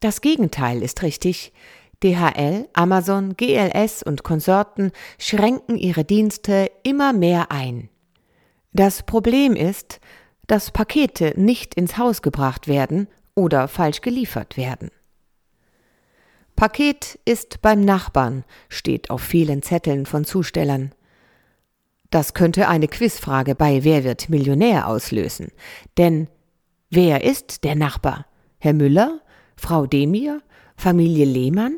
Das 0.01 0.21
Gegenteil 0.21 0.83
ist 0.83 1.01
richtig. 1.01 1.51
DHL, 2.03 2.69
Amazon, 2.73 3.35
GLS 3.35 4.03
und 4.03 4.21
Konsorten 4.21 4.91
schränken 5.17 5.77
ihre 5.77 6.05
Dienste 6.05 6.69
immer 6.83 7.11
mehr 7.11 7.51
ein. 7.51 7.89
Das 8.71 9.01
Problem 9.01 9.55
ist, 9.55 9.99
dass 10.45 10.69
Pakete 10.69 11.33
nicht 11.37 11.73
ins 11.73 11.97
Haus 11.97 12.21
gebracht 12.21 12.67
werden 12.67 13.07
oder 13.33 13.67
falsch 13.67 14.01
geliefert 14.01 14.57
werden. 14.57 14.91
Paket 16.55 17.19
ist 17.25 17.61
beim 17.61 17.81
Nachbarn, 17.81 18.45
steht 18.69 19.09
auf 19.09 19.21
vielen 19.21 19.61
Zetteln 19.61 20.05
von 20.05 20.23
Zustellern. 20.23 20.93
Das 22.11 22.33
könnte 22.33 22.69
eine 22.69 22.87
Quizfrage 22.87 23.55
bei 23.55 23.83
Wer 23.83 24.05
wird 24.05 24.29
Millionär 24.29 24.87
auslösen. 24.87 25.49
Denn 25.97 26.27
wer 26.89 27.25
ist 27.25 27.65
der 27.65 27.75
Nachbar? 27.75 28.25
Herr 28.57 28.73
Müller? 28.73 29.19
Frau 29.57 29.85
Demir? 29.85 30.41
Familie 30.77 31.25
Lehmann? 31.25 31.77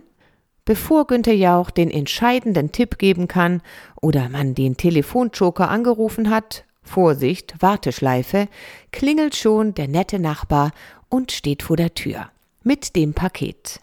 Bevor 0.64 1.08
Günther 1.08 1.34
Jauch 1.34 1.72
den 1.72 1.90
entscheidenden 1.90 2.72
Tipp 2.72 3.00
geben 3.00 3.28
kann 3.28 3.62
oder 4.00 4.30
man 4.30 4.54
den 4.54 4.78
Telefonjoker 4.78 5.70
angerufen 5.70 6.30
hat, 6.30 6.66
Vorsicht, 6.84 7.56
Warteschleife, 7.62 8.48
klingelt 8.92 9.36
schon 9.36 9.74
der 9.74 9.88
nette 9.88 10.20
Nachbar 10.20 10.72
und 11.10 11.32
steht 11.32 11.64
vor 11.64 11.78
der 11.78 11.94
Tür 11.96 12.30
mit 12.64 12.96
dem 12.96 13.14
Paket. 13.14 13.80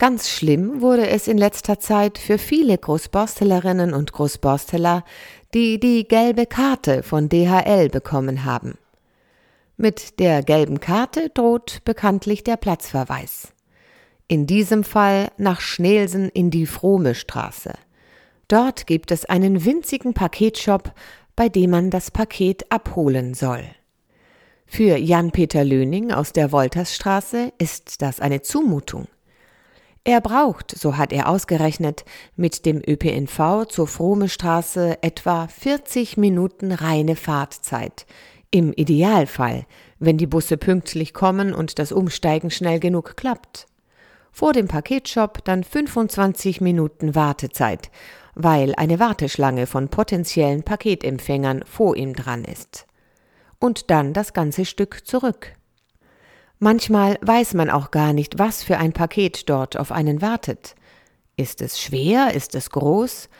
Ganz 0.00 0.30
schlimm 0.30 0.80
wurde 0.80 1.08
es 1.08 1.28
in 1.28 1.36
letzter 1.36 1.78
Zeit 1.78 2.16
für 2.16 2.38
viele 2.38 2.78
Großborstellerinnen 2.78 3.92
und 3.92 4.14
Großborsteller, 4.14 5.04
die 5.52 5.78
die 5.78 6.08
gelbe 6.08 6.46
Karte 6.46 7.02
von 7.02 7.28
DHL 7.28 7.90
bekommen 7.90 8.46
haben. 8.46 8.78
Mit 9.76 10.18
der 10.18 10.42
gelben 10.42 10.80
Karte 10.80 11.28
droht 11.28 11.82
bekanntlich 11.84 12.42
der 12.42 12.56
Platzverweis. 12.56 13.52
In 14.26 14.46
diesem 14.46 14.84
Fall 14.84 15.32
nach 15.36 15.60
Schnelsen 15.60 16.30
in 16.30 16.50
die 16.50 16.64
Frohme 16.64 17.14
Straße. 17.14 17.74
Dort 18.48 18.86
gibt 18.86 19.10
es 19.10 19.26
einen 19.26 19.66
winzigen 19.66 20.14
Paketshop, 20.14 20.94
bei 21.36 21.50
dem 21.50 21.72
man 21.72 21.90
das 21.90 22.10
Paket 22.10 22.72
abholen 22.72 23.34
soll. 23.34 23.64
Für 24.64 24.96
Jan-Peter 24.96 25.62
Löning 25.62 26.10
aus 26.10 26.32
der 26.32 26.52
Woltersstraße 26.52 27.52
ist 27.58 28.00
das 28.00 28.20
eine 28.20 28.40
Zumutung. 28.40 29.06
Er 30.04 30.22
braucht, 30.22 30.76
so 30.76 30.96
hat 30.96 31.12
er 31.12 31.28
ausgerechnet, 31.28 32.04
mit 32.34 32.64
dem 32.64 32.82
ÖPNV 32.86 33.66
zur 33.68 33.86
Frohmestraße 33.86 35.02
etwa 35.02 35.46
40 35.46 36.16
Minuten 36.16 36.72
reine 36.72 37.16
Fahrtzeit. 37.16 38.06
Im 38.50 38.72
Idealfall, 38.72 39.66
wenn 39.98 40.16
die 40.16 40.26
Busse 40.26 40.56
pünktlich 40.56 41.12
kommen 41.12 41.52
und 41.52 41.78
das 41.78 41.92
Umsteigen 41.92 42.50
schnell 42.50 42.80
genug 42.80 43.16
klappt. 43.16 43.66
Vor 44.32 44.54
dem 44.54 44.68
Paketshop 44.68 45.44
dann 45.44 45.64
25 45.64 46.62
Minuten 46.62 47.14
Wartezeit, 47.14 47.90
weil 48.34 48.74
eine 48.76 48.98
Warteschlange 48.98 49.66
von 49.66 49.88
potenziellen 49.88 50.62
Paketempfängern 50.62 51.62
vor 51.66 51.94
ihm 51.94 52.14
dran 52.14 52.44
ist. 52.44 52.86
Und 53.58 53.90
dann 53.90 54.14
das 54.14 54.32
ganze 54.32 54.64
Stück 54.64 55.06
zurück. 55.06 55.54
Manchmal 56.62 57.18
weiß 57.22 57.54
man 57.54 57.70
auch 57.70 57.90
gar 57.90 58.12
nicht, 58.12 58.38
was 58.38 58.62
für 58.62 58.76
ein 58.76 58.92
Paket 58.92 59.48
dort 59.48 59.78
auf 59.78 59.90
einen 59.90 60.20
wartet. 60.20 60.74
Ist 61.36 61.62
es 61.62 61.80
schwer? 61.80 62.34
Ist 62.34 62.54
es 62.54 62.68
groß? 62.68 63.30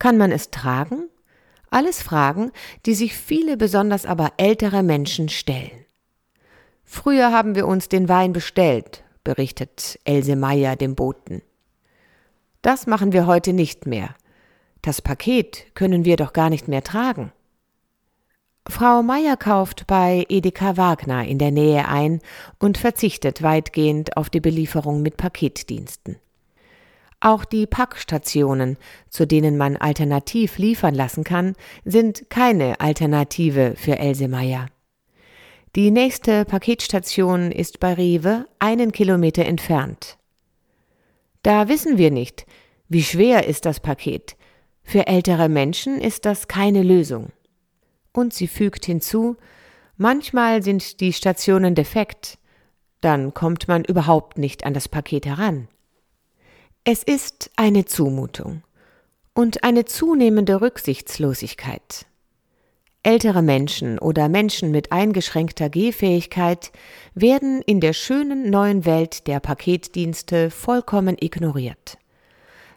Kann 0.00 0.18
man 0.18 0.32
es 0.32 0.50
tragen? 0.50 1.08
Alles 1.70 2.02
Fragen, 2.02 2.50
die 2.84 2.94
sich 2.94 3.14
viele, 3.14 3.56
besonders 3.56 4.06
aber 4.06 4.32
ältere 4.38 4.82
Menschen 4.82 5.28
stellen. 5.28 5.86
Früher 6.82 7.30
haben 7.30 7.54
wir 7.54 7.68
uns 7.68 7.88
den 7.88 8.08
Wein 8.08 8.32
bestellt, 8.32 9.04
berichtet 9.22 10.00
Else 10.02 10.34
Meyer 10.34 10.74
dem 10.74 10.96
Boten. 10.96 11.42
Das 12.60 12.88
machen 12.88 13.12
wir 13.12 13.26
heute 13.28 13.52
nicht 13.52 13.86
mehr. 13.86 14.16
Das 14.82 15.00
Paket 15.00 15.72
können 15.74 16.04
wir 16.04 16.16
doch 16.16 16.32
gar 16.32 16.50
nicht 16.50 16.66
mehr 16.66 16.82
tragen. 16.82 17.32
Frau 18.66 19.02
Meier 19.02 19.36
kauft 19.36 19.86
bei 19.86 20.24
Edeka 20.28 20.76
Wagner 20.78 21.26
in 21.26 21.38
der 21.38 21.50
Nähe 21.50 21.86
ein 21.86 22.20
und 22.58 22.78
verzichtet 22.78 23.42
weitgehend 23.42 24.16
auf 24.16 24.30
die 24.30 24.40
Belieferung 24.40 25.02
mit 25.02 25.18
Paketdiensten. 25.18 26.16
Auch 27.20 27.44
die 27.44 27.66
Packstationen, 27.66 28.78
zu 29.10 29.26
denen 29.26 29.56
man 29.58 29.76
alternativ 29.76 30.58
liefern 30.58 30.94
lassen 30.94 31.24
kann, 31.24 31.54
sind 31.84 32.30
keine 32.30 32.80
Alternative 32.80 33.74
für 33.76 33.98
Else 33.98 34.28
Meier. 34.28 34.66
Die 35.76 35.90
nächste 35.90 36.44
Paketstation 36.44 37.52
ist 37.52 37.80
bei 37.80 37.94
Rewe 37.94 38.46
einen 38.58 38.92
Kilometer 38.92 39.44
entfernt. 39.44 40.18
Da 41.42 41.68
wissen 41.68 41.98
wir 41.98 42.10
nicht, 42.10 42.46
wie 42.88 43.02
schwer 43.02 43.46
ist 43.46 43.66
das 43.66 43.80
Paket. 43.80 44.36
Für 44.82 45.06
ältere 45.06 45.48
Menschen 45.48 46.00
ist 46.00 46.24
das 46.24 46.48
keine 46.48 46.82
Lösung. 46.82 47.32
Und 48.14 48.32
sie 48.32 48.46
fügt 48.46 48.86
hinzu, 48.86 49.36
manchmal 49.98 50.62
sind 50.62 51.00
die 51.00 51.12
Stationen 51.12 51.74
defekt, 51.74 52.38
dann 53.02 53.34
kommt 53.34 53.68
man 53.68 53.84
überhaupt 53.84 54.38
nicht 54.38 54.64
an 54.64 54.72
das 54.72 54.88
Paket 54.88 55.26
heran. 55.26 55.68
Es 56.84 57.02
ist 57.02 57.50
eine 57.56 57.84
Zumutung 57.84 58.62
und 59.34 59.64
eine 59.64 59.84
zunehmende 59.84 60.60
Rücksichtslosigkeit. 60.60 62.06
Ältere 63.02 63.42
Menschen 63.42 63.98
oder 63.98 64.30
Menschen 64.30 64.70
mit 64.70 64.92
eingeschränkter 64.92 65.68
Gehfähigkeit 65.68 66.72
werden 67.14 67.60
in 67.62 67.80
der 67.80 67.92
schönen 67.92 68.48
neuen 68.48 68.86
Welt 68.86 69.26
der 69.26 69.40
Paketdienste 69.40 70.50
vollkommen 70.50 71.16
ignoriert. 71.20 71.98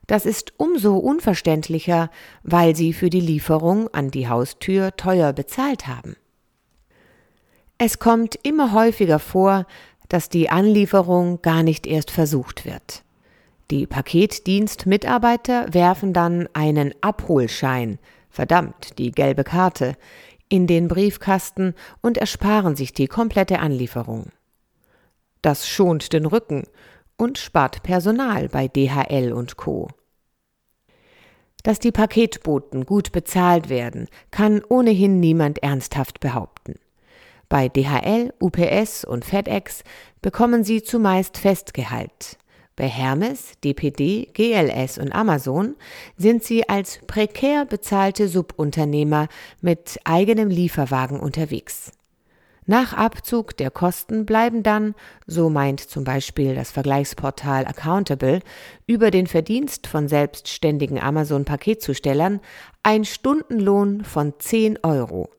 Das 0.08 0.26
ist 0.26 0.54
umso 0.58 0.96
unverständlicher, 0.98 2.10
weil 2.44 2.76
sie 2.76 2.94
für 2.94 3.10
die 3.10 3.20
Lieferung 3.20 3.90
an 3.94 4.10
die 4.10 4.30
Haustür 4.30 4.96
teuer 4.96 5.34
bezahlt 5.34 5.86
haben. 5.86 6.16
Es 7.78 8.00
kommt 8.00 8.40
immer 8.42 8.72
häufiger 8.72 9.20
vor, 9.20 9.68
dass 10.08 10.30
die 10.30 10.50
Anlieferung 10.50 11.42
gar 11.42 11.62
nicht 11.62 11.86
erst 11.86 12.10
versucht 12.10 12.66
wird. 12.66 13.04
Die 13.70 13.86
Paketdienstmitarbeiter 13.86 15.74
werfen 15.74 16.14
dann 16.14 16.48
einen 16.54 16.94
Abholschein, 17.02 18.00
verdammt, 18.30 18.98
die 18.98 19.12
gelbe 19.12 19.44
Karte, 19.44 19.98
in 20.48 20.68
den 20.68 20.88
Briefkasten 20.88 21.76
und 22.02 22.18
ersparen 22.18 22.78
sich 22.78 22.94
die 22.94 23.08
komplette 23.08 23.60
Anlieferung. 23.60 24.32
Das 25.42 25.68
schont 25.68 26.14
den 26.14 26.26
Rücken 26.26 26.64
und 27.17 27.38
spart 27.38 27.83
Personal 27.83 28.47
bei 28.50 28.67
DHL 28.67 29.33
und 29.33 29.57
Co. 29.57 29.89
Dass 31.63 31.80
die 31.80 31.91
Paketboten 31.91 32.86
gut 32.86 33.12
bezahlt 33.12 33.69
werden, 33.69 34.08
kann 34.32 34.63
ohnehin 34.69 35.19
niemand 35.19 35.62
ernsthaft 35.63 36.19
behaupten. 36.19 36.75
Bei 37.49 37.69
DHL, 37.69 38.34
UPS 38.39 39.06
und 39.06 39.25
FedEx 39.25 39.84
bekommen 40.21 40.63
sie 40.63 40.84
zumeist 40.84 41.38
Festgehalt. 41.38 42.38
Bei 42.75 42.88
Hermes, 42.88 43.53
DPD, 43.63 44.30
GLS 44.34 44.99
und 44.99 45.12
Amazon 45.12 45.75
sind 46.15 46.43
sie 46.43 46.69
als 46.69 46.99
prekär 47.08 47.65
bezahlte 47.65 48.27
Subunternehmer 48.27 49.30
mit 49.62 49.99
eigenem 50.03 50.49
Lieferwagen 50.49 51.19
unterwegs. 51.19 51.91
Nach 52.69 52.91
Abzug 52.91 53.56
der 53.56 53.71
Kosten 53.71 54.25
bleiben 54.25 54.62
dann, 54.62 54.93
so 55.25 55.49
meint 55.49 55.80
zum 55.80 56.03
Beispiel 56.03 56.53
das 56.53 56.69
Vergleichsportal 56.69 57.65
Accountable, 57.65 58.41
über 58.86 59.10
den 59.10 59.25
Verdienst 59.25 59.88
von 59.88 60.10
selbstständigen 60.10 60.99
Amazon-Paketzustellern 60.99 62.41
ein 62.84 63.06
Stundenlohn 63.06 64.03
von 64.03 64.34
10 64.38 64.80
Euro, 64.84 65.30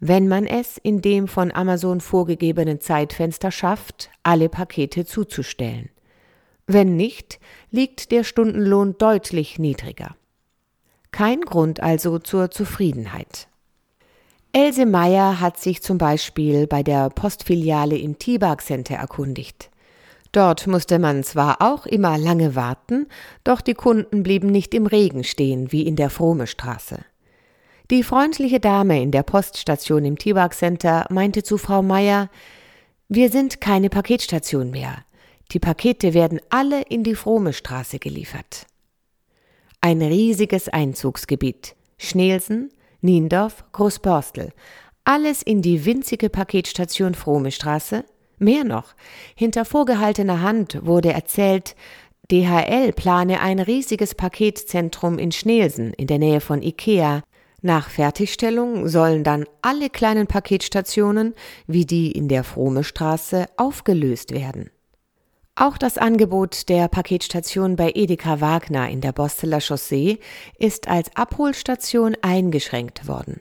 wenn 0.00 0.26
man 0.26 0.48
es 0.48 0.76
in 0.76 1.00
dem 1.00 1.28
von 1.28 1.52
Amazon 1.52 2.00
vorgegebenen 2.00 2.80
Zeitfenster 2.80 3.52
schafft, 3.52 4.10
alle 4.24 4.48
Pakete 4.48 5.04
zuzustellen. 5.04 5.90
Wenn 6.66 6.96
nicht, 6.96 7.38
liegt 7.70 8.10
der 8.10 8.24
Stundenlohn 8.24 8.98
deutlich 8.98 9.60
niedriger. 9.60 10.16
Kein 11.12 11.42
Grund 11.42 11.80
also 11.80 12.18
zur 12.18 12.50
Zufriedenheit. 12.50 13.46
Else 14.56 14.86
Meyer 14.86 15.40
hat 15.40 15.58
sich 15.58 15.82
zum 15.82 15.98
Beispiel 15.98 16.68
bei 16.68 16.84
der 16.84 17.10
Postfiliale 17.10 17.98
im 17.98 18.20
Tibag 18.20 18.62
Center 18.62 18.94
erkundigt. 18.94 19.68
Dort 20.30 20.68
musste 20.68 21.00
man 21.00 21.24
zwar 21.24 21.60
auch 21.60 21.86
immer 21.86 22.16
lange 22.18 22.54
warten, 22.54 23.08
doch 23.42 23.60
die 23.60 23.74
Kunden 23.74 24.22
blieben 24.22 24.46
nicht 24.46 24.72
im 24.72 24.86
Regen 24.86 25.24
stehen 25.24 25.72
wie 25.72 25.82
in 25.82 25.96
der 25.96 26.08
Frohme 26.08 26.46
Straße. 26.46 27.00
Die 27.90 28.04
freundliche 28.04 28.60
Dame 28.60 29.02
in 29.02 29.10
der 29.10 29.24
Poststation 29.24 30.04
im 30.04 30.18
Tibag 30.18 30.54
Center 30.54 31.04
meinte 31.10 31.42
zu 31.42 31.58
Frau 31.58 31.82
Meyer, 31.82 32.30
wir 33.08 33.32
sind 33.32 33.60
keine 33.60 33.90
Paketstation 33.90 34.70
mehr. 34.70 34.98
Die 35.50 35.58
Pakete 35.58 36.14
werden 36.14 36.40
alle 36.50 36.82
in 36.82 37.02
die 37.02 37.16
Frohme 37.16 37.54
Straße 37.54 37.98
geliefert. 37.98 38.68
Ein 39.80 40.00
riesiges 40.00 40.68
Einzugsgebiet. 40.68 41.74
Schnelsen, 41.98 42.70
Niendorf, 43.04 43.64
Großborstel. 43.72 44.52
Alles 45.04 45.42
in 45.42 45.60
die 45.60 45.84
winzige 45.84 46.30
Paketstation 46.30 47.14
Frohmestraße. 47.14 48.04
Mehr 48.38 48.64
noch, 48.64 48.94
hinter 49.34 49.66
vorgehaltener 49.66 50.40
Hand 50.40 50.78
wurde 50.82 51.12
erzählt, 51.12 51.76
DHL 52.30 52.92
plane 52.94 53.40
ein 53.42 53.60
riesiges 53.60 54.14
Paketzentrum 54.14 55.18
in 55.18 55.30
Schnelsen 55.30 55.92
in 55.92 56.06
der 56.06 56.18
Nähe 56.18 56.40
von 56.40 56.62
Ikea. 56.62 57.22
Nach 57.60 57.90
Fertigstellung 57.90 58.88
sollen 58.88 59.22
dann 59.22 59.44
alle 59.60 59.90
kleinen 59.90 60.26
Paketstationen 60.26 61.34
wie 61.66 61.84
die 61.84 62.10
in 62.10 62.28
der 62.28 62.42
Frohmestraße 62.42 63.46
aufgelöst 63.58 64.32
werden. 64.32 64.70
Auch 65.56 65.78
das 65.78 65.98
Angebot 65.98 66.68
der 66.68 66.88
Paketstation 66.88 67.76
bei 67.76 67.92
Edeka 67.94 68.40
Wagner 68.40 68.88
in 68.88 69.00
der 69.00 69.12
Bosteler 69.12 69.60
Chaussee 69.60 70.18
ist 70.58 70.88
als 70.88 71.14
Abholstation 71.14 72.16
eingeschränkt 72.22 73.06
worden. 73.06 73.40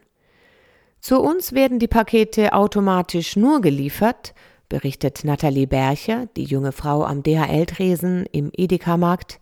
Zu 0.99 1.19
uns 1.19 1.53
werden 1.53 1.79
die 1.79 1.87
Pakete 1.87 2.53
automatisch 2.53 3.35
nur 3.35 3.61
geliefert, 3.61 4.35
berichtet 4.69 5.23
Nathalie 5.23 5.65
Bercher, 5.65 6.27
die 6.37 6.43
junge 6.43 6.71
Frau 6.71 7.03
am 7.03 7.23
DHL-Tresen 7.23 8.27
im 8.31 8.51
Edeka-Markt, 8.55 9.39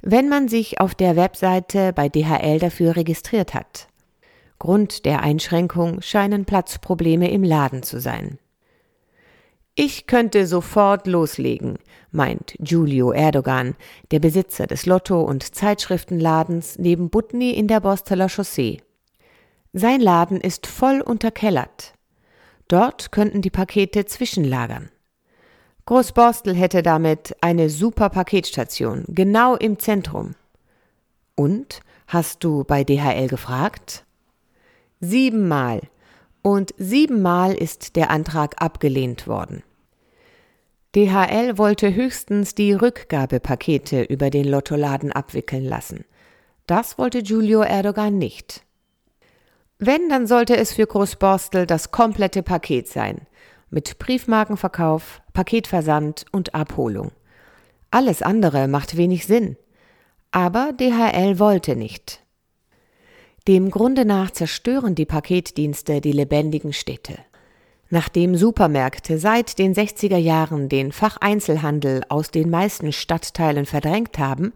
wenn 0.00 0.30
man 0.30 0.48
sich 0.48 0.80
auf 0.80 0.94
der 0.94 1.16
Webseite 1.16 1.92
bei 1.92 2.08
DHL 2.08 2.58
dafür 2.58 2.96
registriert 2.96 3.52
hat. 3.52 3.88
Grund 4.58 5.04
der 5.04 5.22
Einschränkung 5.22 6.00
scheinen 6.00 6.46
Platzprobleme 6.46 7.30
im 7.30 7.44
Laden 7.44 7.82
zu 7.82 8.00
sein. 8.00 8.38
Ich 9.78 10.06
könnte 10.06 10.46
sofort 10.46 11.06
loslegen, 11.06 11.78
meint 12.10 12.54
Giulio 12.60 13.12
Erdogan, 13.12 13.76
der 14.10 14.20
Besitzer 14.20 14.66
des 14.66 14.86
Lotto- 14.86 15.20
und 15.20 15.54
Zeitschriftenladens 15.54 16.78
neben 16.78 17.10
Butni 17.10 17.50
in 17.50 17.68
der 17.68 17.80
Bosteler 17.80 18.30
Chaussee. 18.30 18.80
Sein 19.74 20.00
Laden 20.00 20.40
ist 20.40 20.66
voll 20.66 21.02
unterkellert. 21.02 21.92
Dort 22.68 23.12
könnten 23.12 23.42
die 23.42 23.50
Pakete 23.50 24.06
zwischenlagern. 24.06 24.88
Großborstel 25.84 26.54
hätte 26.54 26.82
damit 26.82 27.36
eine 27.42 27.68
super 27.68 28.08
Paketstation, 28.08 29.04
genau 29.08 29.56
im 29.56 29.78
Zentrum. 29.78 30.36
Und? 31.34 31.80
Hast 32.06 32.44
du 32.44 32.64
bei 32.64 32.82
DHL 32.82 33.26
gefragt? 33.28 34.06
Siebenmal 35.00 35.82
und 36.46 36.72
siebenmal 36.78 37.54
ist 37.54 37.96
der 37.96 38.08
Antrag 38.08 38.62
abgelehnt 38.62 39.26
worden. 39.26 39.64
DHL 40.94 41.58
wollte 41.58 41.92
höchstens 41.92 42.54
die 42.54 42.72
Rückgabepakete 42.72 44.02
über 44.02 44.30
den 44.30 44.46
Lottoladen 44.46 45.10
abwickeln 45.10 45.64
lassen. 45.64 46.04
Das 46.68 46.98
wollte 46.98 47.24
Giulio 47.24 47.62
Erdogan 47.62 48.16
nicht. 48.16 48.62
Wenn, 49.80 50.08
dann 50.08 50.28
sollte 50.28 50.56
es 50.56 50.72
für 50.72 50.86
Großborstel 50.86 51.66
das 51.66 51.90
komplette 51.90 52.44
Paket 52.44 52.86
sein, 52.86 53.22
mit 53.68 53.98
Briefmarkenverkauf, 53.98 55.22
Paketversand 55.32 56.26
und 56.30 56.54
Abholung. 56.54 57.10
Alles 57.90 58.22
andere 58.22 58.68
macht 58.68 58.96
wenig 58.96 59.26
Sinn. 59.26 59.56
Aber 60.30 60.72
DHL 60.72 61.40
wollte 61.40 61.74
nicht. 61.74 62.24
Dem 63.48 63.70
Grunde 63.70 64.04
nach 64.04 64.32
zerstören 64.32 64.96
die 64.96 65.06
Paketdienste 65.06 66.00
die 66.00 66.10
lebendigen 66.10 66.72
Städte. 66.72 67.16
Nachdem 67.90 68.34
Supermärkte 68.34 69.18
seit 69.18 69.60
den 69.60 69.72
60er 69.72 70.16
Jahren 70.16 70.68
den 70.68 70.90
Facheinzelhandel 70.90 72.02
aus 72.08 72.32
den 72.32 72.50
meisten 72.50 72.90
Stadtteilen 72.90 73.64
verdrängt 73.64 74.18
haben, 74.18 74.52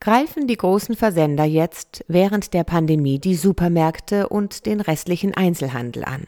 greifen 0.00 0.48
die 0.48 0.56
großen 0.56 0.96
Versender 0.96 1.44
jetzt 1.44 2.04
während 2.08 2.52
der 2.54 2.64
Pandemie 2.64 3.20
die 3.20 3.36
Supermärkte 3.36 4.28
und 4.28 4.66
den 4.66 4.80
restlichen 4.80 5.34
Einzelhandel 5.34 6.04
an. 6.04 6.24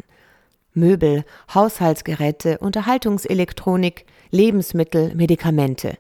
Möbel, 0.75 1.25
Haushaltsgeräte, 1.53 2.59
Unterhaltungselektronik, 2.59 4.07
Lebensmittel, 4.31 5.13
Medikamente. 5.17 5.99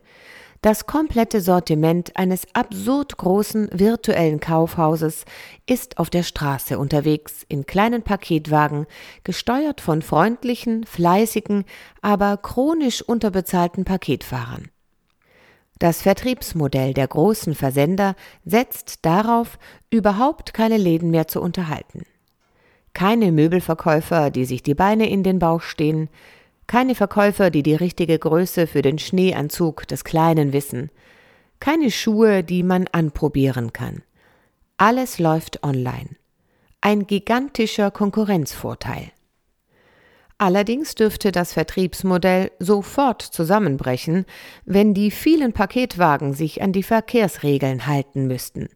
Das 0.66 0.84
komplette 0.84 1.40
Sortiment 1.40 2.16
eines 2.16 2.48
absurd 2.52 3.18
großen 3.18 3.68
virtuellen 3.72 4.40
Kaufhauses 4.40 5.24
ist 5.64 5.98
auf 5.98 6.10
der 6.10 6.24
Straße 6.24 6.76
unterwegs 6.76 7.46
in 7.48 7.66
kleinen 7.66 8.02
Paketwagen, 8.02 8.86
gesteuert 9.22 9.80
von 9.80 10.02
freundlichen, 10.02 10.84
fleißigen, 10.84 11.66
aber 12.02 12.36
chronisch 12.38 13.00
unterbezahlten 13.00 13.84
Paketfahrern. 13.84 14.66
Das 15.78 16.02
Vertriebsmodell 16.02 16.94
der 16.94 17.06
großen 17.06 17.54
Versender 17.54 18.16
setzt 18.44 19.06
darauf, 19.06 19.60
überhaupt 19.90 20.52
keine 20.52 20.78
Läden 20.78 21.12
mehr 21.12 21.28
zu 21.28 21.40
unterhalten. 21.40 22.06
Keine 22.92 23.30
Möbelverkäufer, 23.30 24.32
die 24.32 24.44
sich 24.44 24.64
die 24.64 24.74
Beine 24.74 25.08
in 25.08 25.22
den 25.22 25.38
Bauch 25.38 25.62
stehen, 25.62 26.08
keine 26.66 26.94
Verkäufer, 26.94 27.50
die 27.50 27.62
die 27.62 27.74
richtige 27.74 28.18
Größe 28.18 28.66
für 28.66 28.82
den 28.82 28.98
Schneeanzug 28.98 29.86
des 29.86 30.04
Kleinen 30.04 30.52
wissen, 30.52 30.90
keine 31.60 31.90
Schuhe, 31.90 32.44
die 32.44 32.62
man 32.62 32.86
anprobieren 32.92 33.72
kann. 33.72 34.02
Alles 34.76 35.18
läuft 35.18 35.62
online. 35.62 36.10
Ein 36.80 37.06
gigantischer 37.06 37.90
Konkurrenzvorteil. 37.90 39.10
Allerdings 40.38 40.94
dürfte 40.94 41.32
das 41.32 41.54
Vertriebsmodell 41.54 42.50
sofort 42.58 43.22
zusammenbrechen, 43.22 44.26
wenn 44.66 44.92
die 44.92 45.10
vielen 45.10 45.54
Paketwagen 45.54 46.34
sich 46.34 46.60
an 46.60 46.72
die 46.72 46.82
Verkehrsregeln 46.82 47.86
halten 47.86 48.26
müssten. 48.26 48.68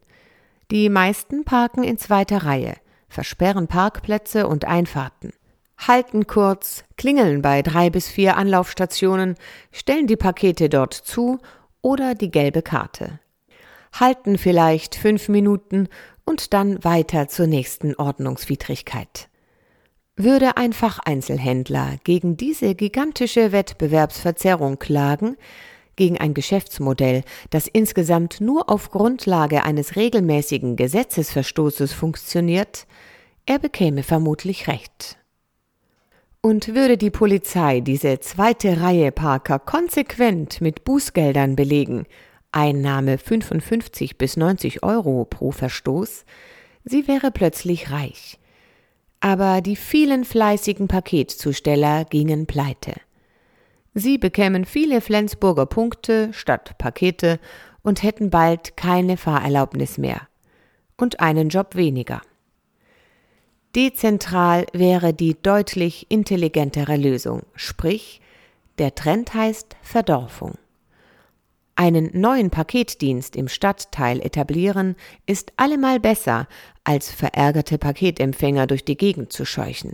Die 0.71 0.89
meisten 0.89 1.43
parken 1.43 1.83
in 1.83 1.99
zweiter 1.99 2.45
Reihe, 2.45 2.73
versperren 3.09 3.67
Parkplätze 3.67 4.47
und 4.47 4.65
Einfahrten, 4.65 5.33
halten 5.87 6.27
kurz, 6.27 6.83
klingeln 6.97 7.41
bei 7.41 7.61
drei 7.61 7.89
bis 7.89 8.07
vier 8.07 8.37
Anlaufstationen, 8.37 9.35
stellen 9.71 10.07
die 10.07 10.15
Pakete 10.15 10.69
dort 10.69 10.93
zu 10.93 11.39
oder 11.81 12.15
die 12.15 12.31
gelbe 12.31 12.61
Karte, 12.61 13.19
halten 13.99 14.37
vielleicht 14.37 14.95
fünf 14.95 15.27
Minuten 15.29 15.87
und 16.25 16.53
dann 16.53 16.83
weiter 16.83 17.27
zur 17.27 17.47
nächsten 17.47 17.95
Ordnungswidrigkeit. 17.95 19.27
Würde 20.15 20.57
ein 20.57 20.73
Facheinzelhändler 20.73 21.95
gegen 22.03 22.37
diese 22.37 22.75
gigantische 22.75 23.51
Wettbewerbsverzerrung 23.51 24.77
klagen, 24.77 25.35
gegen 25.95 26.19
ein 26.19 26.33
Geschäftsmodell, 26.33 27.23
das 27.49 27.67
insgesamt 27.67 28.39
nur 28.39 28.69
auf 28.69 28.91
Grundlage 28.91 29.63
eines 29.63 29.95
regelmäßigen 29.95 30.75
Gesetzesverstoßes 30.75 31.93
funktioniert, 31.93 32.85
er 33.45 33.59
bekäme 33.59 34.03
vermutlich 34.03 34.67
Recht. 34.67 35.17
Und 36.41 36.73
würde 36.73 36.97
die 36.97 37.11
Polizei 37.11 37.81
diese 37.81 38.19
zweite 38.19 38.81
Reihe 38.81 39.11
Parker 39.11 39.59
konsequent 39.59 40.59
mit 40.59 40.83
Bußgeldern 40.83 41.55
belegen, 41.55 42.05
Einnahme 42.51 43.17
55 43.17 44.17
bis 44.17 44.37
90 44.37 44.83
Euro 44.83 45.25
pro 45.25 45.51
Verstoß, 45.51 46.25
sie 46.83 47.07
wäre 47.07 47.31
plötzlich 47.31 47.91
reich 47.91 48.39
aber 49.21 49.61
die 49.61 49.75
vielen 49.75 50.25
fleißigen 50.25 50.87
Paketzusteller 50.87 52.05
gingen 52.05 52.47
pleite. 52.47 52.93
Sie 53.93 54.17
bekämen 54.17 54.65
viele 54.65 54.99
Flensburger 54.99 55.67
Punkte 55.67 56.33
statt 56.33 56.77
Pakete 56.77 57.39
und 57.83 58.03
hätten 58.03 58.29
bald 58.29 58.75
keine 58.75 59.17
Fahrerlaubnis 59.17 59.97
mehr 59.97 60.27
und 60.97 61.19
einen 61.19 61.49
Job 61.49 61.75
weniger. 61.75 62.21
Dezentral 63.75 64.65
wäre 64.73 65.13
die 65.13 65.41
deutlich 65.41 66.07
intelligentere 66.09 66.97
Lösung, 66.97 67.43
sprich, 67.55 68.19
der 68.79 68.95
Trend 68.95 69.33
heißt 69.33 69.77
Verdorfung. 69.81 70.55
Einen 71.75 72.09
neuen 72.13 72.49
Paketdienst 72.49 73.37
im 73.37 73.47
Stadtteil 73.47 74.19
etablieren 74.19 74.97
ist 75.25 75.53
allemal 75.55 76.01
besser, 76.01 76.47
als 76.83 77.09
verärgerte 77.11 77.77
Paketempfänger 77.77 78.67
durch 78.67 78.83
die 78.83 78.97
Gegend 78.97 79.31
zu 79.31 79.45
scheuchen. 79.45 79.93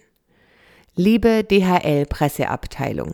Liebe 0.95 1.43
DHL-Presseabteilung, 1.43 3.13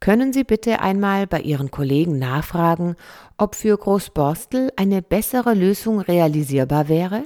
können 0.00 0.32
Sie 0.32 0.44
bitte 0.44 0.80
einmal 0.80 1.26
bei 1.26 1.40
Ihren 1.40 1.70
Kollegen 1.70 2.18
nachfragen, 2.18 2.96
ob 3.36 3.54
für 3.54 3.76
Großborstel 3.76 4.72
eine 4.76 5.02
bessere 5.02 5.52
Lösung 5.52 6.00
realisierbar 6.00 6.88
wäre? 6.88 7.24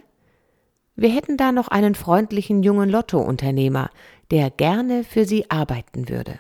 Wir 0.95 1.09
hätten 1.09 1.39
da 1.39 1.53
noch 1.53 1.69
einen 1.69 1.95
freundlichen 1.95 2.63
jungen 2.63 2.91
Lottounternehmer, 2.91 3.91
der 4.31 4.51
gerne 4.51 5.05
für 5.05 5.25
Sie 5.25 5.51
arbeiten 5.51 6.09
würde. 6.09 6.39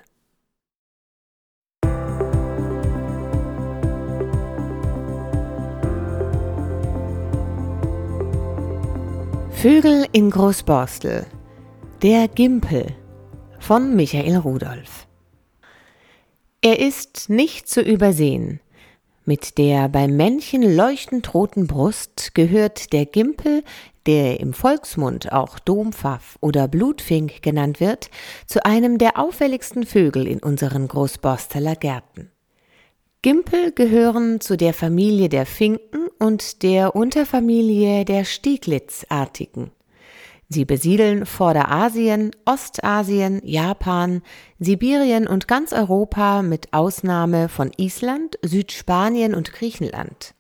Vögel 9.50 10.06
in 10.12 10.28
Großborstel. 10.30 11.24
Der 12.02 12.26
Gimpel 12.28 12.86
von 13.60 13.94
Michael 13.94 14.36
Rudolph. 14.36 15.06
Er 16.60 16.80
ist 16.80 17.30
nicht 17.30 17.68
zu 17.68 17.80
übersehen. 17.80 18.60
Mit 19.24 19.56
der 19.56 19.88
beim 19.88 20.16
Männchen 20.16 20.62
leuchtend 20.62 21.32
roten 21.32 21.68
Brust 21.68 22.34
gehört 22.34 22.92
der 22.92 23.06
Gimpel, 23.06 23.62
der 24.06 24.40
im 24.40 24.52
Volksmund 24.52 25.32
auch 25.32 25.58
Dompfaff 25.58 26.36
oder 26.40 26.68
Blutfink 26.68 27.42
genannt 27.42 27.80
wird, 27.80 28.10
zu 28.46 28.64
einem 28.64 28.98
der 28.98 29.18
auffälligsten 29.18 29.86
Vögel 29.86 30.26
in 30.26 30.40
unseren 30.40 30.88
Großborsteler 30.88 31.76
Gärten. 31.76 32.30
Gimpel 33.22 33.70
gehören 33.70 34.40
zu 34.40 34.56
der 34.56 34.74
Familie 34.74 35.28
der 35.28 35.46
Finken 35.46 36.08
und 36.18 36.62
der 36.64 36.96
Unterfamilie 36.96 38.04
der 38.04 38.24
Stieglitzartigen. 38.24 39.70
Sie 40.48 40.64
besiedeln 40.64 41.24
Vorderasien, 41.24 42.32
Ostasien, 42.44 43.40
Japan, 43.44 44.22
Sibirien 44.58 45.26
und 45.26 45.48
ganz 45.48 45.72
Europa 45.72 46.42
mit 46.42 46.74
Ausnahme 46.74 47.48
von 47.48 47.70
Island, 47.78 48.38
Südspanien 48.42 49.34
und 49.34 49.52
Griechenland. 49.52 50.34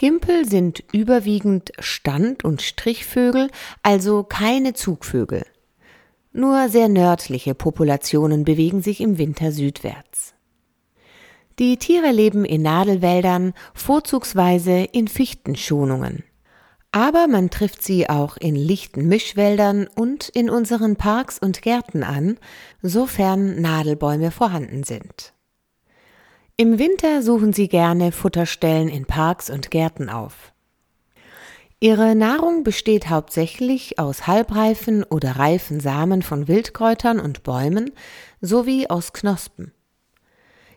Gimpel 0.00 0.48
sind 0.48 0.82
überwiegend 0.94 1.72
Stand- 1.78 2.42
und 2.42 2.62
Strichvögel, 2.62 3.50
also 3.82 4.22
keine 4.22 4.72
Zugvögel. 4.72 5.44
Nur 6.32 6.70
sehr 6.70 6.88
nördliche 6.88 7.54
Populationen 7.54 8.46
bewegen 8.46 8.80
sich 8.80 9.02
im 9.02 9.18
Winter 9.18 9.52
südwärts. 9.52 10.32
Die 11.58 11.76
Tiere 11.76 12.12
leben 12.12 12.46
in 12.46 12.62
Nadelwäldern, 12.62 13.52
vorzugsweise 13.74 14.84
in 14.90 15.06
Fichtenschonungen. 15.06 16.24
Aber 16.92 17.26
man 17.26 17.50
trifft 17.50 17.82
sie 17.82 18.08
auch 18.08 18.38
in 18.38 18.56
lichten 18.56 19.06
Mischwäldern 19.06 19.86
und 19.86 20.30
in 20.30 20.48
unseren 20.48 20.96
Parks 20.96 21.38
und 21.38 21.60
Gärten 21.60 22.04
an, 22.04 22.38
sofern 22.80 23.60
Nadelbäume 23.60 24.30
vorhanden 24.30 24.82
sind. 24.82 25.34
Im 26.60 26.78
Winter 26.78 27.22
suchen 27.22 27.54
sie 27.54 27.68
gerne 27.68 28.12
Futterstellen 28.12 28.90
in 28.90 29.06
Parks 29.06 29.48
und 29.48 29.70
Gärten 29.70 30.10
auf. 30.10 30.52
Ihre 31.80 32.14
Nahrung 32.14 32.64
besteht 32.64 33.08
hauptsächlich 33.08 33.98
aus 33.98 34.26
halbreifen 34.26 35.02
oder 35.02 35.36
reifen 35.36 35.80
Samen 35.80 36.20
von 36.20 36.48
Wildkräutern 36.48 37.18
und 37.18 37.44
Bäumen 37.44 37.92
sowie 38.42 38.88
aus 38.88 39.14
Knospen. 39.14 39.72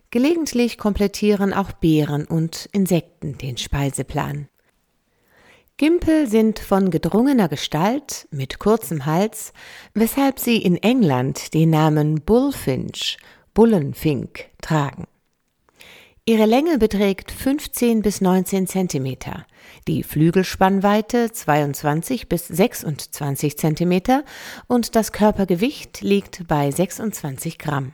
Gelegentlich 0.09 0.77
komplettieren 0.77 1.51
auch 1.51 1.73
Beeren 1.73 2.27
und 2.27 2.69
Insekten 2.71 3.37
den 3.37 3.57
Speiseplan. 3.57 4.47
Gimpel 5.75 6.29
sind 6.29 6.59
von 6.59 6.91
gedrungener 6.91 7.49
Gestalt 7.49 8.29
mit 8.31 8.57
kurzem 8.57 9.05
Hals, 9.05 9.51
weshalb 9.93 10.39
sie 10.39 10.59
in 10.59 10.77
England 10.77 11.53
den 11.53 11.71
Namen 11.71 12.21
Bullfinch, 12.21 13.17
Bullenfink, 13.53 14.45
tragen. 14.61 15.07
Ihre 16.25 16.45
Länge 16.45 16.77
beträgt 16.77 17.31
15 17.31 18.01
bis 18.01 18.21
19 18.21 18.65
Zentimeter, 18.65 19.45
die 19.89 20.03
Flügelspannweite 20.03 21.33
22 21.33 22.29
bis 22.29 22.47
26 22.47 23.57
Zentimeter 23.57 24.23
und 24.67 24.95
das 24.95 25.11
Körpergewicht 25.11 25.99
liegt 25.99 26.47
bei 26.47 26.71
26 26.71 27.59
Gramm. 27.59 27.91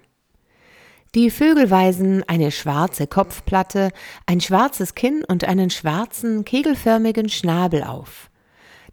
Die 1.16 1.32
Vögel 1.32 1.72
weisen 1.72 2.24
eine 2.28 2.52
schwarze 2.52 3.08
Kopfplatte, 3.08 3.90
ein 4.28 4.42
schwarzes 4.42 4.94
Kinn 4.94 5.24
und 5.28 5.46
einen 5.46 5.72
schwarzen, 5.72 6.46
kegelförmigen 6.46 7.30
Schnabel 7.30 7.84
auf. 7.84 8.30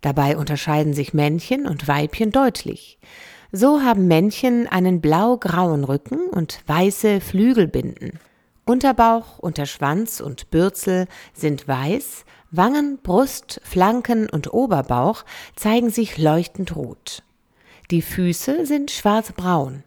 Dabei 0.00 0.38
unterscheiden 0.38 0.94
sich 0.94 1.12
Männchen 1.12 1.66
und 1.66 1.86
Weibchen 1.86 2.32
deutlich. 2.32 2.98
So 3.52 3.82
haben 3.82 4.08
Männchen 4.08 4.66
einen 4.66 5.02
blau-grauen 5.02 5.84
Rücken 5.84 6.20
und 6.30 6.62
weiße 6.66 7.20
Flügelbinden. 7.20 8.18
Unterbauch, 8.68 9.38
Unterschwanz 9.38 10.18
und 10.18 10.50
Bürzel 10.50 11.06
sind 11.32 11.68
weiß, 11.68 12.24
Wangen, 12.50 12.98
Brust, 13.00 13.60
Flanken 13.62 14.28
und 14.28 14.52
Oberbauch 14.52 15.24
zeigen 15.54 15.90
sich 15.90 16.18
leuchtend 16.18 16.74
rot. 16.74 17.22
Die 17.92 18.02
Füße 18.02 18.66
sind 18.66 18.90
schwarzbraun. 18.90 19.84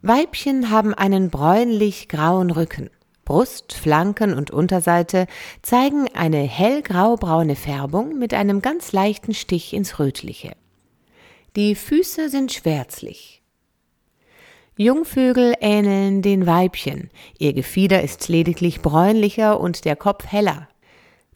Weibchen 0.00 0.70
haben 0.70 0.94
einen 0.94 1.28
bräunlich-grauen 1.28 2.50
Rücken. 2.50 2.88
Brust, 3.26 3.74
Flanken 3.74 4.32
und 4.32 4.50
Unterseite 4.50 5.26
zeigen 5.60 6.08
eine 6.14 6.38
hellgraubraune 6.38 7.54
Färbung 7.54 8.18
mit 8.18 8.32
einem 8.32 8.62
ganz 8.62 8.92
leichten 8.92 9.34
Stich 9.34 9.74
ins 9.74 9.98
Rötliche. 9.98 10.52
Die 11.54 11.74
Füße 11.74 12.30
sind 12.30 12.50
schwärzlich. 12.50 13.39
Jungvögel 14.80 15.52
ähneln 15.60 16.22
den 16.22 16.46
Weibchen. 16.46 17.10
Ihr 17.38 17.52
Gefieder 17.52 18.02
ist 18.02 18.30
lediglich 18.30 18.80
bräunlicher 18.80 19.60
und 19.60 19.84
der 19.84 19.94
Kopf 19.94 20.24
heller. 20.24 20.70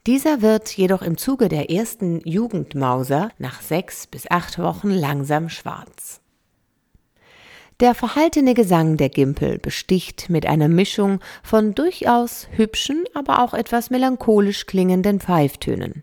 Dieser 0.07 0.41
wird 0.41 0.71
jedoch 0.71 1.03
im 1.03 1.19
Zuge 1.19 1.51
der 1.51 1.71
ersten 1.71 2.27
Jugendmauser 2.27 3.29
nach 3.37 3.61
sechs 3.61 4.07
bis 4.07 4.31
acht 4.31 4.59
Wochen 4.59 4.89
langsam 4.89 5.51
schwarz. 5.51 6.23
Der 7.81 7.95
verhaltene 7.95 8.55
Gesang 8.55 8.97
der 8.97 9.11
Gimpel 9.11 9.59
besticht 9.59 10.31
mit 10.31 10.47
einer 10.47 10.69
Mischung 10.69 11.21
von 11.43 11.75
durchaus 11.75 12.49
hübschen, 12.53 13.05
aber 13.13 13.43
auch 13.43 13.53
etwas 13.53 13.91
melancholisch 13.91 14.65
klingenden 14.65 15.21
Pfeiftönen. 15.21 16.03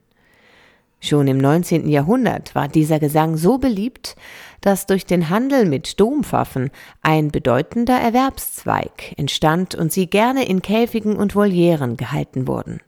Schon 1.04 1.27
im 1.27 1.39
19. 1.39 1.89
Jahrhundert 1.89 2.54
war 2.54 2.67
dieser 2.67 2.99
Gesang 2.99 3.36
so 3.36 3.58
beliebt, 3.58 4.15
dass 4.62 4.86
durch 4.86 5.06
den 5.06 5.30
Handel 5.30 5.65
mit 5.65 6.00
Dompfaffen 6.00 6.71
ein 7.02 7.32
bedeutender 7.32 8.00
Erwerbszweig 8.00 9.13
entstand 9.17 9.76
und 9.76 9.91
sie 9.91 10.08
gerne 10.08 10.47
in 10.47 10.62
Käfigen 10.62 11.17
und 11.17 11.36
Volieren 11.36 11.97
gehalten 11.97 12.47
wurden. 12.47 12.82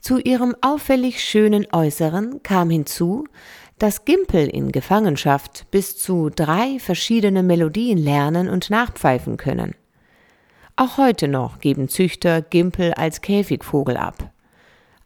Zu 0.00 0.18
ihrem 0.18 0.54
auffällig 0.60 1.22
schönen 1.24 1.66
Äußeren 1.72 2.42
kam 2.42 2.70
hinzu, 2.70 3.26
dass 3.78 4.04
Gimpel 4.04 4.48
in 4.48 4.70
Gefangenschaft 4.70 5.66
bis 5.70 5.96
zu 5.96 6.30
drei 6.30 6.78
verschiedene 6.78 7.42
Melodien 7.42 7.98
lernen 7.98 8.48
und 8.48 8.70
nachpfeifen 8.70 9.36
können. 9.36 9.74
Auch 10.76 10.98
heute 10.98 11.28
noch 11.28 11.58
geben 11.58 11.88
Züchter 11.88 12.42
Gimpel 12.42 12.94
als 12.94 13.20
Käfigvogel 13.20 13.96
ab. 13.96 14.33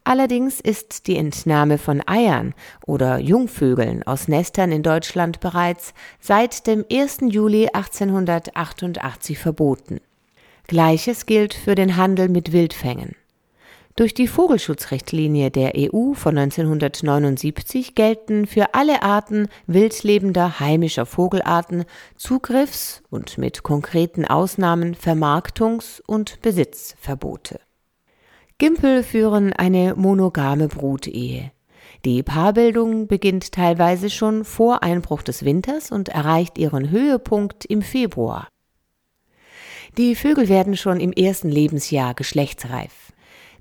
Allerdings 0.09 0.59
ist 0.59 1.05
die 1.05 1.17
Entnahme 1.17 1.77
von 1.77 2.01
Eiern 2.07 2.55
oder 2.87 3.19
Jungvögeln 3.19 4.01
aus 4.01 4.27
Nestern 4.27 4.71
in 4.71 4.81
Deutschland 4.81 5.39
bereits 5.39 5.93
seit 6.19 6.65
dem 6.65 6.83
1. 6.91 7.19
Juli 7.29 7.67
1888 7.71 9.37
verboten. 9.37 10.01
Gleiches 10.65 11.27
gilt 11.27 11.53
für 11.53 11.75
den 11.75 11.95
Handel 11.95 12.27
mit 12.27 12.53
Wildfängen. 12.53 13.15
Durch 13.95 14.15
die 14.15 14.27
Vogelschutzrichtlinie 14.27 15.51
der 15.51 15.73
EU 15.75 16.13
von 16.13 16.35
1979 16.35 17.93
gelten 17.93 18.47
für 18.47 18.73
alle 18.73 19.03
Arten 19.03 19.47
wildlebender 19.67 20.59
heimischer 20.59 21.05
Vogelarten 21.05 21.85
Zugriffs- 22.15 23.03
und 23.11 23.37
mit 23.37 23.61
konkreten 23.61 24.25
Ausnahmen 24.25 24.95
Vermarktungs- 24.95 26.01
und 26.07 26.41
Besitzverbote. 26.41 27.59
Gimpel 28.59 29.03
führen 29.03 29.51
eine 29.53 29.95
monogame 29.95 30.67
Brutehe. 30.67 31.51
Die 32.05 32.21
Paarbildung 32.21 33.07
beginnt 33.07 33.51
teilweise 33.51 34.09
schon 34.09 34.45
vor 34.45 34.83
Einbruch 34.83 35.23
des 35.23 35.43
Winters 35.43 35.91
und 35.91 36.09
erreicht 36.09 36.57
ihren 36.57 36.91
Höhepunkt 36.91 37.65
im 37.65 37.81
Februar. 37.81 38.47
Die 39.97 40.13
Vögel 40.13 40.47
werden 40.49 40.77
schon 40.77 40.99
im 40.99 41.11
ersten 41.11 41.49
Lebensjahr 41.49 42.13
geschlechtsreif 42.13 43.09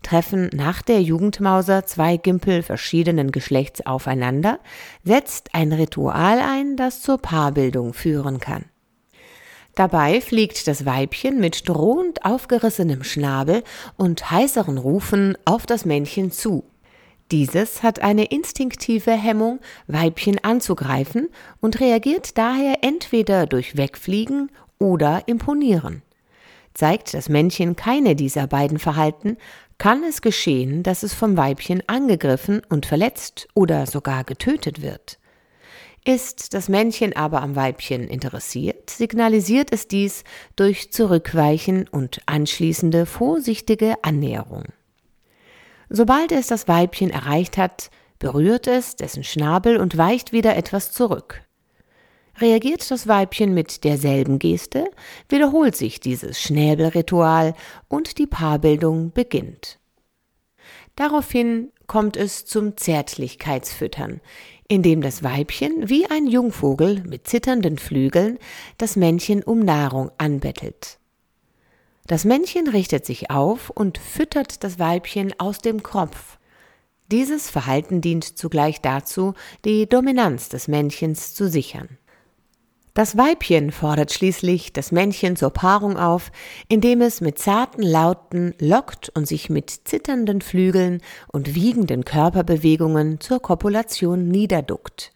treffen 0.02 0.50
nach 0.54 0.82
der 0.82 1.02
Jugendmauser 1.02 1.84
zwei 1.84 2.16
Gimpel 2.16 2.62
verschiedenen 2.62 3.32
Geschlechts 3.32 3.84
aufeinander, 3.84 4.60
setzt 5.04 5.54
ein 5.54 5.72
Ritual 5.72 6.40
ein, 6.40 6.76
das 6.76 7.02
zur 7.02 7.18
Paarbildung 7.18 7.94
führen 7.94 8.40
kann. 8.40 8.64
Dabei 9.78 10.20
fliegt 10.20 10.66
das 10.66 10.86
Weibchen 10.86 11.38
mit 11.38 11.68
drohend 11.68 12.24
aufgerissenem 12.24 13.04
Schnabel 13.04 13.62
und 13.96 14.28
heißeren 14.28 14.76
Rufen 14.76 15.38
auf 15.44 15.66
das 15.66 15.84
Männchen 15.84 16.32
zu. 16.32 16.64
Dieses 17.30 17.84
hat 17.84 18.02
eine 18.02 18.24
instinktive 18.24 19.12
Hemmung, 19.12 19.60
Weibchen 19.86 20.42
anzugreifen 20.42 21.28
und 21.60 21.78
reagiert 21.78 22.36
daher 22.38 22.78
entweder 22.82 23.46
durch 23.46 23.76
Wegfliegen 23.76 24.50
oder 24.80 25.22
Imponieren. 25.26 26.02
Zeigt 26.74 27.14
das 27.14 27.28
Männchen 27.28 27.76
keine 27.76 28.16
dieser 28.16 28.48
beiden 28.48 28.80
Verhalten, 28.80 29.36
kann 29.78 30.02
es 30.02 30.22
geschehen, 30.22 30.82
dass 30.82 31.04
es 31.04 31.14
vom 31.14 31.36
Weibchen 31.36 31.84
angegriffen 31.86 32.62
und 32.68 32.84
verletzt 32.84 33.46
oder 33.54 33.86
sogar 33.86 34.24
getötet 34.24 34.82
wird. 34.82 35.20
Ist 36.04 36.54
das 36.54 36.68
Männchen 36.68 37.14
aber 37.14 37.42
am 37.42 37.56
Weibchen 37.56 38.08
interessiert, 38.08 38.90
signalisiert 38.90 39.72
es 39.72 39.88
dies 39.88 40.24
durch 40.56 40.92
Zurückweichen 40.92 41.86
und 41.88 42.20
anschließende 42.26 43.04
vorsichtige 43.04 43.96
Annäherung. 44.02 44.64
Sobald 45.90 46.32
es 46.32 46.46
das 46.46 46.68
Weibchen 46.68 47.10
erreicht 47.10 47.56
hat, 47.56 47.90
berührt 48.18 48.66
es 48.66 48.96
dessen 48.96 49.24
Schnabel 49.24 49.78
und 49.78 49.96
weicht 49.96 50.32
wieder 50.32 50.56
etwas 50.56 50.92
zurück. 50.92 51.42
Reagiert 52.40 52.88
das 52.90 53.08
Weibchen 53.08 53.52
mit 53.52 53.84
derselben 53.84 54.38
Geste, 54.38 54.90
wiederholt 55.28 55.74
sich 55.74 55.98
dieses 55.98 56.40
Schnäbelritual 56.40 57.54
und 57.88 58.18
die 58.18 58.26
Paarbildung 58.26 59.12
beginnt. 59.12 59.78
Daraufhin 60.94 61.72
kommt 61.88 62.16
es 62.16 62.44
zum 62.44 62.76
Zärtlichkeitsfüttern, 62.76 64.20
indem 64.68 65.00
das 65.00 65.24
Weibchen 65.24 65.88
wie 65.88 66.06
ein 66.06 66.28
Jungvogel 66.28 67.02
mit 67.04 67.26
zitternden 67.26 67.78
Flügeln 67.78 68.38
das 68.76 68.94
Männchen 68.94 69.42
um 69.42 69.60
Nahrung 69.60 70.12
anbettelt. 70.18 70.98
Das 72.06 72.24
Männchen 72.24 72.68
richtet 72.68 73.04
sich 73.04 73.30
auf 73.30 73.70
und 73.70 73.98
füttert 73.98 74.62
das 74.62 74.78
Weibchen 74.78 75.34
aus 75.38 75.58
dem 75.58 75.82
Kropf. 75.82 76.38
Dieses 77.10 77.50
Verhalten 77.50 78.00
dient 78.00 78.38
zugleich 78.38 78.80
dazu, 78.80 79.34
die 79.64 79.88
Dominanz 79.88 80.48
des 80.48 80.68
Männchens 80.68 81.34
zu 81.34 81.48
sichern. 81.48 81.98
Das 82.98 83.16
Weibchen 83.16 83.70
fordert 83.70 84.12
schließlich 84.12 84.72
das 84.72 84.90
Männchen 84.90 85.36
zur 85.36 85.50
Paarung 85.50 85.96
auf, 85.96 86.32
indem 86.68 87.00
es 87.00 87.20
mit 87.20 87.38
zarten 87.38 87.80
Lauten 87.80 88.56
lockt 88.58 89.08
und 89.10 89.28
sich 89.28 89.48
mit 89.48 89.70
zitternden 89.70 90.40
Flügeln 90.40 91.00
und 91.28 91.54
wiegenden 91.54 92.04
Körperbewegungen 92.04 93.20
zur 93.20 93.40
Kopulation 93.40 94.26
niederduckt. 94.26 95.12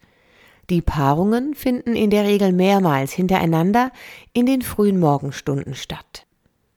Die 0.71 0.81
Paarungen 0.81 1.57
finden 1.57 1.97
in 1.97 2.11
der 2.11 2.23
Regel 2.23 2.53
mehrmals 2.53 3.11
hintereinander 3.11 3.91
in 4.33 4.47
den 4.47 4.63
frühen 4.63 5.01
Morgenstunden 5.01 5.75
statt. 5.75 6.25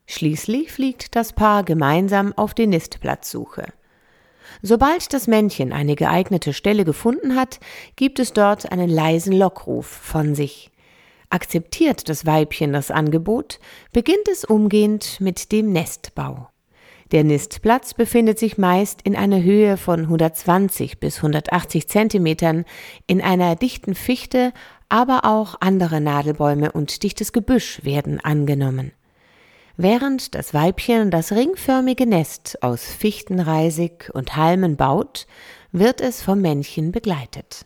Schließlich 0.07 0.71
fliegt 0.71 1.15
das 1.15 1.33
Paar 1.33 1.63
gemeinsam 1.63 2.33
auf 2.35 2.55
die 2.55 2.65
Nistplatzsuche. 2.65 3.67
Sobald 4.63 5.13
das 5.13 5.27
Männchen 5.27 5.71
eine 5.71 5.95
geeignete 5.95 6.51
Stelle 6.51 6.83
gefunden 6.83 7.35
hat, 7.35 7.59
gibt 7.95 8.17
es 8.17 8.33
dort 8.33 8.71
einen 8.71 8.89
leisen 8.89 9.33
Lockruf 9.33 9.85
von 9.85 10.33
sich. 10.33 10.71
Akzeptiert 11.35 12.07
das 12.07 12.25
Weibchen 12.25 12.71
das 12.71 12.91
Angebot, 12.91 13.59
beginnt 13.91 14.29
es 14.31 14.45
umgehend 14.45 15.19
mit 15.19 15.51
dem 15.51 15.73
Nestbau. 15.73 16.47
Der 17.11 17.25
Nistplatz 17.25 17.93
befindet 17.93 18.39
sich 18.39 18.57
meist 18.57 19.01
in 19.01 19.17
einer 19.17 19.43
Höhe 19.43 19.75
von 19.75 20.03
120 20.03 21.01
bis 21.01 21.17
180 21.17 21.89
Zentimetern 21.89 22.63
in 23.05 23.21
einer 23.21 23.57
dichten 23.57 23.95
Fichte, 23.95 24.53
aber 24.87 25.25
auch 25.25 25.55
andere 25.59 25.99
Nadelbäume 25.99 26.71
und 26.71 27.03
dichtes 27.03 27.33
Gebüsch 27.33 27.83
werden 27.83 28.21
angenommen. 28.21 28.93
Während 29.75 30.35
das 30.35 30.53
Weibchen 30.53 31.11
das 31.11 31.33
ringförmige 31.33 32.05
Nest 32.05 32.63
aus 32.63 32.85
Fichtenreisig 32.85 34.09
und 34.13 34.37
Halmen 34.37 34.77
baut, 34.77 35.27
wird 35.73 35.99
es 35.99 36.21
vom 36.21 36.39
Männchen 36.39 36.93
begleitet. 36.93 37.65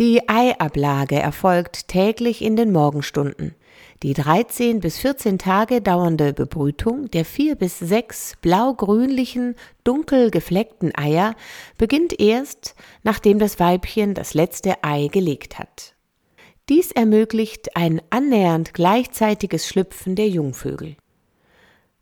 Die 0.00 0.28
Eiablage 0.28 1.20
erfolgt 1.20 1.86
täglich 1.86 2.42
in 2.42 2.56
den 2.56 2.72
Morgenstunden. 2.72 3.54
Die 4.02 4.12
13 4.12 4.80
bis 4.80 4.98
14 4.98 5.38
Tage 5.38 5.80
dauernde 5.80 6.32
Bebrütung 6.32 7.12
der 7.12 7.24
vier 7.24 7.54
bis 7.54 7.78
sechs 7.78 8.34
blau-grünlichen, 8.42 9.54
dunkel 9.84 10.32
gefleckten 10.32 10.92
Eier 10.96 11.36
beginnt 11.78 12.18
erst, 12.18 12.74
nachdem 13.04 13.38
das 13.38 13.60
Weibchen 13.60 14.14
das 14.14 14.34
letzte 14.34 14.82
Ei 14.82 15.06
gelegt 15.06 15.60
hat. 15.60 15.94
Dies 16.68 16.90
ermöglicht 16.90 17.76
ein 17.76 18.02
annähernd 18.10 18.74
gleichzeitiges 18.74 19.68
Schlüpfen 19.68 20.16
der 20.16 20.28
Jungvögel. 20.28 20.96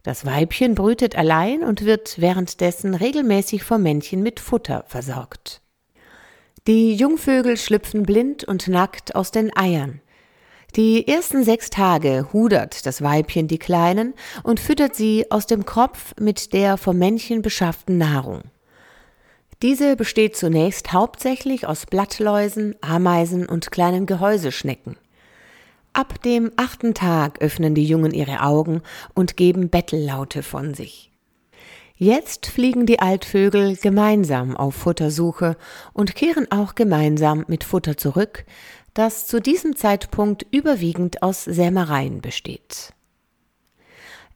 Das 0.03 0.25
Weibchen 0.25 0.75
brütet 0.75 1.15
allein 1.15 1.63
und 1.63 1.85
wird 1.85 2.19
währenddessen 2.23 2.95
regelmäßig 2.95 3.65
vom 3.65 3.83
Männchen 3.83 4.23
mit 4.23 4.41
Futter 4.41 4.85
versorgt. 4.89 5.62
Die 6.69 6.95
Jungvögel 6.95 7.57
schlüpfen 7.57 8.05
blind 8.05 8.45
und 8.45 8.69
nackt 8.69 9.17
aus 9.17 9.33
den 9.33 9.51
Eiern. 9.57 10.01
Die 10.77 11.09
ersten 11.09 11.43
sechs 11.43 11.71
Tage 11.71 12.29
hudert 12.33 12.87
das 12.87 13.03
Weibchen 13.03 13.49
die 13.49 13.59
Kleinen 13.59 14.15
und 14.45 14.61
füttert 14.61 14.95
sie 14.95 15.29
aus 15.33 15.49
dem 15.49 15.67
Kropf 15.67 16.15
mit 16.21 16.53
der 16.53 16.77
vom 16.77 16.99
Männchen 16.99 17.43
beschafften 17.43 17.99
Nahrung. 17.99 18.43
Diese 19.61 19.97
besteht 19.97 20.37
zunächst 20.37 20.93
hauptsächlich 20.93 21.67
aus 21.67 21.85
Blattläusen, 21.87 22.77
Ameisen 22.81 23.49
und 23.49 23.73
kleinen 23.73 24.07
Gehäuseschnecken. 24.07 24.97
Ab 25.95 26.23
dem 26.23 26.53
achten 26.55 26.95
Tag 26.95 27.43
öffnen 27.43 27.75
die 27.75 27.87
Jungen 27.87 28.15
ihre 28.15 28.41
Augen 28.41 28.83
und 29.15 29.37
geben 29.37 29.69
Bettellaute 29.69 30.45
von 30.45 30.75
sich. 30.75 31.12
Jetzt 32.03 32.47
fliegen 32.47 32.85
die 32.85 32.99
Altvögel 32.99 33.77
gemeinsam 33.77 34.57
auf 34.57 34.75
Futtersuche 34.75 35.57
und 35.93 36.17
kehren 36.17 36.51
auch 36.51 36.75
gemeinsam 36.75 37.45
mit 37.47 37.63
Futter 37.63 37.97
zurück, 37.97 38.45
das 38.93 39.29
zu 39.29 39.41
diesem 39.41 39.77
Zeitpunkt 39.77 40.45
überwiegend 40.51 41.23
aus 41.23 41.45
Sämereien 41.45 42.21
besteht. 42.21 42.93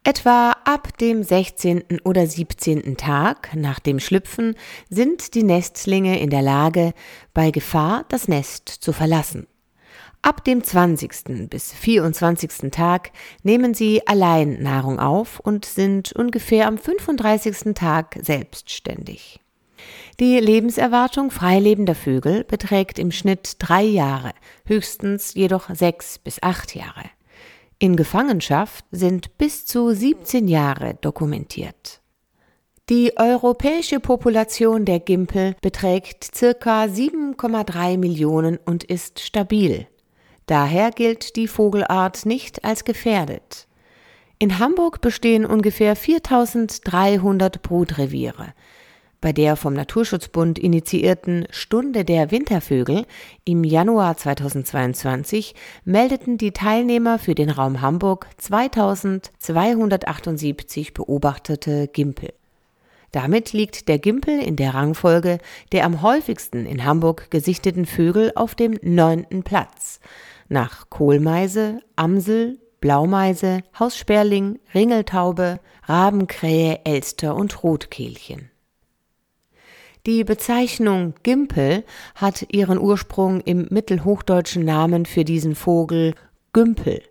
Etwa 0.04 0.52
ab 0.64 0.96
dem 0.98 1.24
16. 1.24 2.02
oder 2.04 2.28
17. 2.28 2.96
Tag 2.96 3.50
nach 3.56 3.80
dem 3.80 3.98
Schlüpfen 3.98 4.54
sind 4.88 5.34
die 5.34 5.42
Nestlinge 5.42 6.20
in 6.20 6.30
der 6.30 6.42
Lage, 6.42 6.92
bei 7.34 7.50
Gefahr 7.50 8.04
das 8.10 8.28
Nest 8.28 8.68
zu 8.68 8.92
verlassen. 8.92 9.48
Ab 10.26 10.42
dem 10.42 10.64
20. 10.64 11.48
bis 11.48 11.72
24. 11.72 12.72
Tag 12.72 13.12
nehmen 13.44 13.74
sie 13.74 14.04
allein 14.08 14.60
Nahrung 14.60 14.98
auf 14.98 15.38
und 15.38 15.64
sind 15.64 16.10
ungefähr 16.14 16.66
am 16.66 16.78
35. 16.78 17.74
Tag 17.76 18.18
selbstständig. 18.20 19.38
Die 20.18 20.40
Lebenserwartung 20.40 21.30
freilebender 21.30 21.94
Vögel 21.94 22.42
beträgt 22.42 22.98
im 22.98 23.12
Schnitt 23.12 23.54
drei 23.60 23.84
Jahre, 23.84 24.32
höchstens 24.64 25.34
jedoch 25.34 25.72
sechs 25.72 26.18
bis 26.18 26.42
acht 26.42 26.74
Jahre. 26.74 27.04
In 27.78 27.94
Gefangenschaft 27.94 28.84
sind 28.90 29.38
bis 29.38 29.64
zu 29.64 29.94
17 29.94 30.48
Jahre 30.48 30.98
dokumentiert. 31.00 32.00
Die 32.88 33.16
europäische 33.16 34.00
Population 34.00 34.86
der 34.86 34.98
Gimpel 34.98 35.54
beträgt 35.62 36.24
circa 36.34 36.86
7,3 36.86 37.96
Millionen 37.96 38.56
und 38.56 38.82
ist 38.82 39.20
stabil. 39.20 39.86
Daher 40.46 40.92
gilt 40.92 41.36
die 41.36 41.48
Vogelart 41.48 42.24
nicht 42.24 42.64
als 42.64 42.84
gefährdet. 42.84 43.66
In 44.38 44.60
Hamburg 44.60 45.00
bestehen 45.00 45.44
ungefähr 45.44 45.96
4300 45.96 47.62
Brutreviere. 47.62 48.54
Bei 49.20 49.32
der 49.32 49.56
vom 49.56 49.72
Naturschutzbund 49.72 50.56
initiierten 50.58 51.46
Stunde 51.50 52.04
der 52.04 52.30
Wintervögel 52.30 53.06
im 53.44 53.64
Januar 53.64 54.16
2022 54.16 55.56
meldeten 55.84 56.38
die 56.38 56.52
Teilnehmer 56.52 57.18
für 57.18 57.34
den 57.34 57.50
Raum 57.50 57.80
Hamburg 57.80 58.28
2278 58.36 60.94
beobachtete 60.94 61.88
Gimpel. 61.88 62.32
Damit 63.10 63.52
liegt 63.52 63.88
der 63.88 63.98
Gimpel 63.98 64.38
in 64.38 64.54
der 64.56 64.74
Rangfolge 64.74 65.38
der 65.72 65.86
am 65.86 66.02
häufigsten 66.02 66.66
in 66.66 66.84
Hamburg 66.84 67.30
gesichteten 67.30 67.86
Vögel 67.86 68.30
auf 68.34 68.54
dem 68.54 68.78
neunten 68.82 69.42
Platz 69.42 69.98
nach 70.48 70.90
Kohlmeise, 70.90 71.80
Amsel, 71.96 72.58
Blaumeise, 72.80 73.60
Haussperling, 73.78 74.58
Ringeltaube, 74.74 75.60
Rabenkrähe, 75.84 76.80
Elster 76.84 77.34
und 77.34 77.62
Rotkehlchen. 77.62 78.50
Die 80.06 80.22
Bezeichnung 80.22 81.14
Gimpel 81.24 81.82
hat 82.14 82.46
ihren 82.52 82.78
Ursprung 82.78 83.40
im 83.40 83.66
mittelhochdeutschen 83.70 84.64
Namen 84.64 85.04
für 85.04 85.24
diesen 85.24 85.56
Vogel 85.56 86.14
Gümpel. 86.52 87.02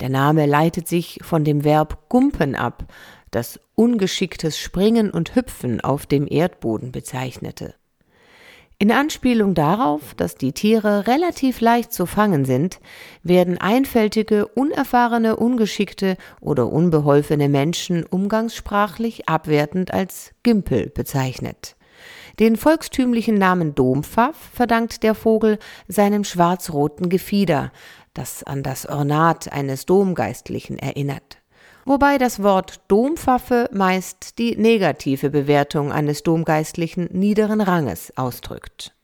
Der 0.00 0.10
Name 0.10 0.44
leitet 0.44 0.86
sich 0.86 1.18
von 1.22 1.44
dem 1.44 1.64
Verb 1.64 2.10
gumpen 2.10 2.54
ab, 2.54 2.84
das 3.30 3.58
ungeschicktes 3.74 4.58
Springen 4.58 5.10
und 5.10 5.34
Hüpfen 5.34 5.80
auf 5.80 6.04
dem 6.04 6.26
Erdboden 6.28 6.92
bezeichnete. 6.92 7.74
In 8.82 8.90
Anspielung 8.90 9.54
darauf, 9.54 10.12
dass 10.16 10.34
die 10.34 10.50
Tiere 10.50 11.06
relativ 11.06 11.60
leicht 11.60 11.92
zu 11.92 12.04
fangen 12.04 12.44
sind, 12.44 12.80
werden 13.22 13.56
einfältige, 13.56 14.48
unerfahrene, 14.48 15.36
ungeschickte 15.36 16.16
oder 16.40 16.66
unbeholfene 16.66 17.48
Menschen 17.48 18.04
umgangssprachlich 18.04 19.28
abwertend 19.28 19.94
als 19.94 20.32
Gimpel 20.42 20.90
bezeichnet. 20.90 21.76
Den 22.40 22.56
volkstümlichen 22.56 23.36
Namen 23.36 23.76
Dompfaff 23.76 24.50
verdankt 24.52 25.04
der 25.04 25.14
Vogel 25.14 25.60
seinem 25.86 26.24
schwarz-roten 26.24 27.08
Gefieder, 27.08 27.70
das 28.14 28.42
an 28.42 28.64
das 28.64 28.86
Ornat 28.86 29.52
eines 29.52 29.86
Domgeistlichen 29.86 30.76
erinnert 30.76 31.41
wobei 31.84 32.18
das 32.18 32.42
Wort 32.42 32.80
Dompfaffe 32.88 33.68
meist 33.72 34.38
die 34.38 34.56
negative 34.56 35.30
Bewertung 35.30 35.92
eines 35.92 36.22
Domgeistlichen 36.22 37.08
niederen 37.12 37.60
Ranges 37.60 38.16
ausdrückt. 38.16 38.94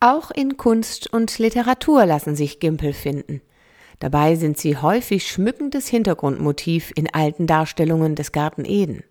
Auch 0.00 0.30
in 0.30 0.56
Kunst 0.56 1.12
und 1.12 1.38
Literatur 1.38 2.04
lassen 2.06 2.36
sich 2.36 2.60
Gimpel 2.60 2.92
finden. 2.92 3.40
Dabei 4.00 4.36
sind 4.36 4.58
sie 4.58 4.76
häufig 4.76 5.26
schmückendes 5.26 5.88
Hintergrundmotiv 5.88 6.92
in 6.94 7.12
alten 7.12 7.46
Darstellungen 7.46 8.14
des 8.14 8.32
Garten 8.32 8.64
Eden. 8.64 9.04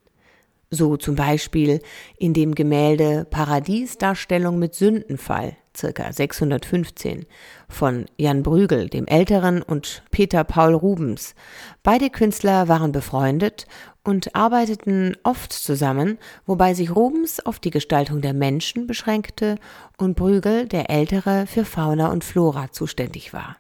So 0.70 0.98
zum 0.98 1.16
Beispiel 1.16 1.82
in 2.18 2.34
dem 2.34 2.54
Gemälde 2.54 3.26
Paradiesdarstellung 3.30 4.60
mit 4.60 4.76
Sündenfall 4.76 5.56
circa 5.76 6.12
615 6.12 7.26
von 7.68 8.06
Jan 8.18 8.44
Brügel, 8.44 8.90
dem 8.90 9.08
Älteren, 9.08 9.62
und 9.62 10.04
Peter 10.12 10.44
Paul 10.44 10.74
Rubens. 10.74 11.36
Beide 11.82 12.10
Künstler 12.10 12.68
waren 12.68 12.92
befreundet 12.92 13.68
und 14.04 14.36
arbeiteten 14.36 15.16
oft 15.24 15.54
zusammen, 15.54 16.20
wobei 16.46 16.74
sich 16.74 16.96
Rubens 16.96 17.46
auf 17.46 17.60
die 17.60 17.72
Gestaltung 17.72 18.22
der 18.22 18.34
Menschen 18.34 18.88
beschränkte 18.88 19.58
und 19.98 20.16
Brügel, 20.16 20.68
der 20.68 20.90
Ältere, 20.90 21.48
für 21.48 21.66
Fauna 21.66 22.12
und 22.12 22.24
Flora 22.24 22.72
zuständig 22.72 23.34
war. 23.34 23.58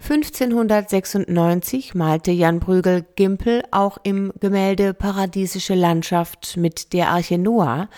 1596 0.00 1.94
malte 1.94 2.30
Jan 2.30 2.60
Brügel 2.60 3.04
Gimpel 3.16 3.62
auch 3.70 3.98
im 4.02 4.32
Gemälde 4.40 4.94
Paradiesische 4.94 5.74
Landschaft 5.74 6.56
mit 6.56 6.92
der 6.92 7.08
Arche 7.08 7.38
Noah, 7.38 7.88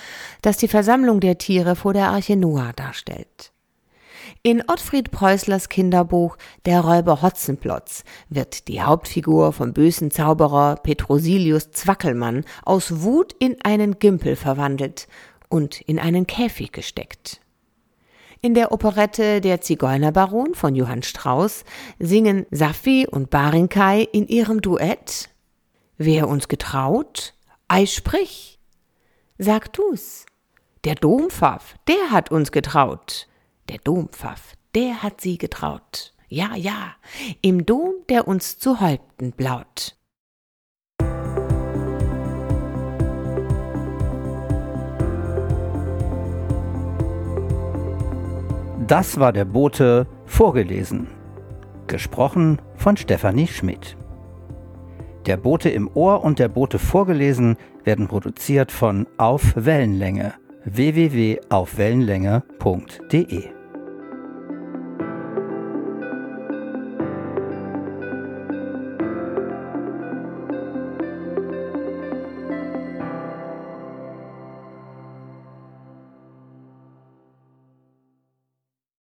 das 0.40 0.56
die 0.58 0.68
Versammlung 0.68 1.20
der 1.20 1.38
Tiere 1.38 1.76
vor 1.76 1.92
der 1.92 2.11
Arche 2.11 2.37
Noah 2.37 2.72
darstellt. 2.74 3.52
In 4.42 4.62
Ottfried 4.68 5.11
Preußlers 5.11 5.68
Kinderbuch 5.68 6.37
Der 6.64 6.80
Räuber 6.80 7.22
Hotzenplotz 7.22 8.04
wird 8.28 8.68
die 8.68 8.80
Hauptfigur 8.80 9.52
vom 9.52 9.72
bösen 9.72 10.11
Zauberer 10.11 10.76
Petrosilius 10.76 11.72
Zwackelmann 11.72 12.44
aus 12.64 13.02
Wut 13.02 13.34
in 13.40 13.56
einen 13.64 13.98
Gimpel 13.98 14.37
verwandelt 14.37 15.08
und 15.48 15.80
in 15.82 15.98
einen 15.98 16.26
Käfig 16.26 16.72
gesteckt. 16.72 17.40
In 18.40 18.55
der 18.55 18.70
Operette 18.70 19.40
Der 19.40 19.61
Zigeunerbaron 19.61 20.55
von 20.55 20.77
Johann 20.77 21.03
Strauss 21.03 21.64
singen 21.98 22.46
Safi 22.53 23.07
und 23.11 23.31
Barinkai 23.31 24.03
in 24.12 24.29
ihrem 24.29 24.61
Duett 24.61 25.31
Wer 25.96 26.29
uns 26.29 26.46
getraut? 26.46 27.35
Ei 27.66 27.87
sprich! 27.87 28.61
Sag 29.38 29.72
du's. 29.72 30.24
Der 30.85 30.94
Dompfaff, 30.94 31.74
der 31.88 32.12
hat 32.12 32.31
uns 32.31 32.53
getraut. 32.53 33.27
Der 33.68 33.79
Dompfaff, 33.79 34.55
der 34.77 35.03
hat 35.03 35.21
sie 35.21 35.38
getraut. 35.38 36.15
Ja, 36.29 36.54
ja, 36.54 36.94
im 37.42 37.67
Dom, 37.67 37.94
der 38.08 38.29
uns 38.29 38.58
zu 38.58 38.81
Häupten 38.81 39.33
blaut. 39.33 39.98
Das 48.88 49.20
war 49.20 49.32
der 49.34 49.44
Bote 49.44 50.06
vorgelesen. 50.24 51.08
Gesprochen 51.88 52.62
von 52.74 52.96
Stefanie 52.96 53.46
Schmidt. 53.46 53.98
Der 55.26 55.36
Bote 55.36 55.68
im 55.68 55.90
Ohr 55.92 56.24
und 56.24 56.38
der 56.38 56.48
Bote 56.48 56.78
vorgelesen 56.78 57.58
werden 57.84 58.08
produziert 58.08 58.72
von 58.72 59.06
Auf 59.18 59.52
Wellenlänge 59.56 60.32
www.aufwellenlänge.de 60.64 63.58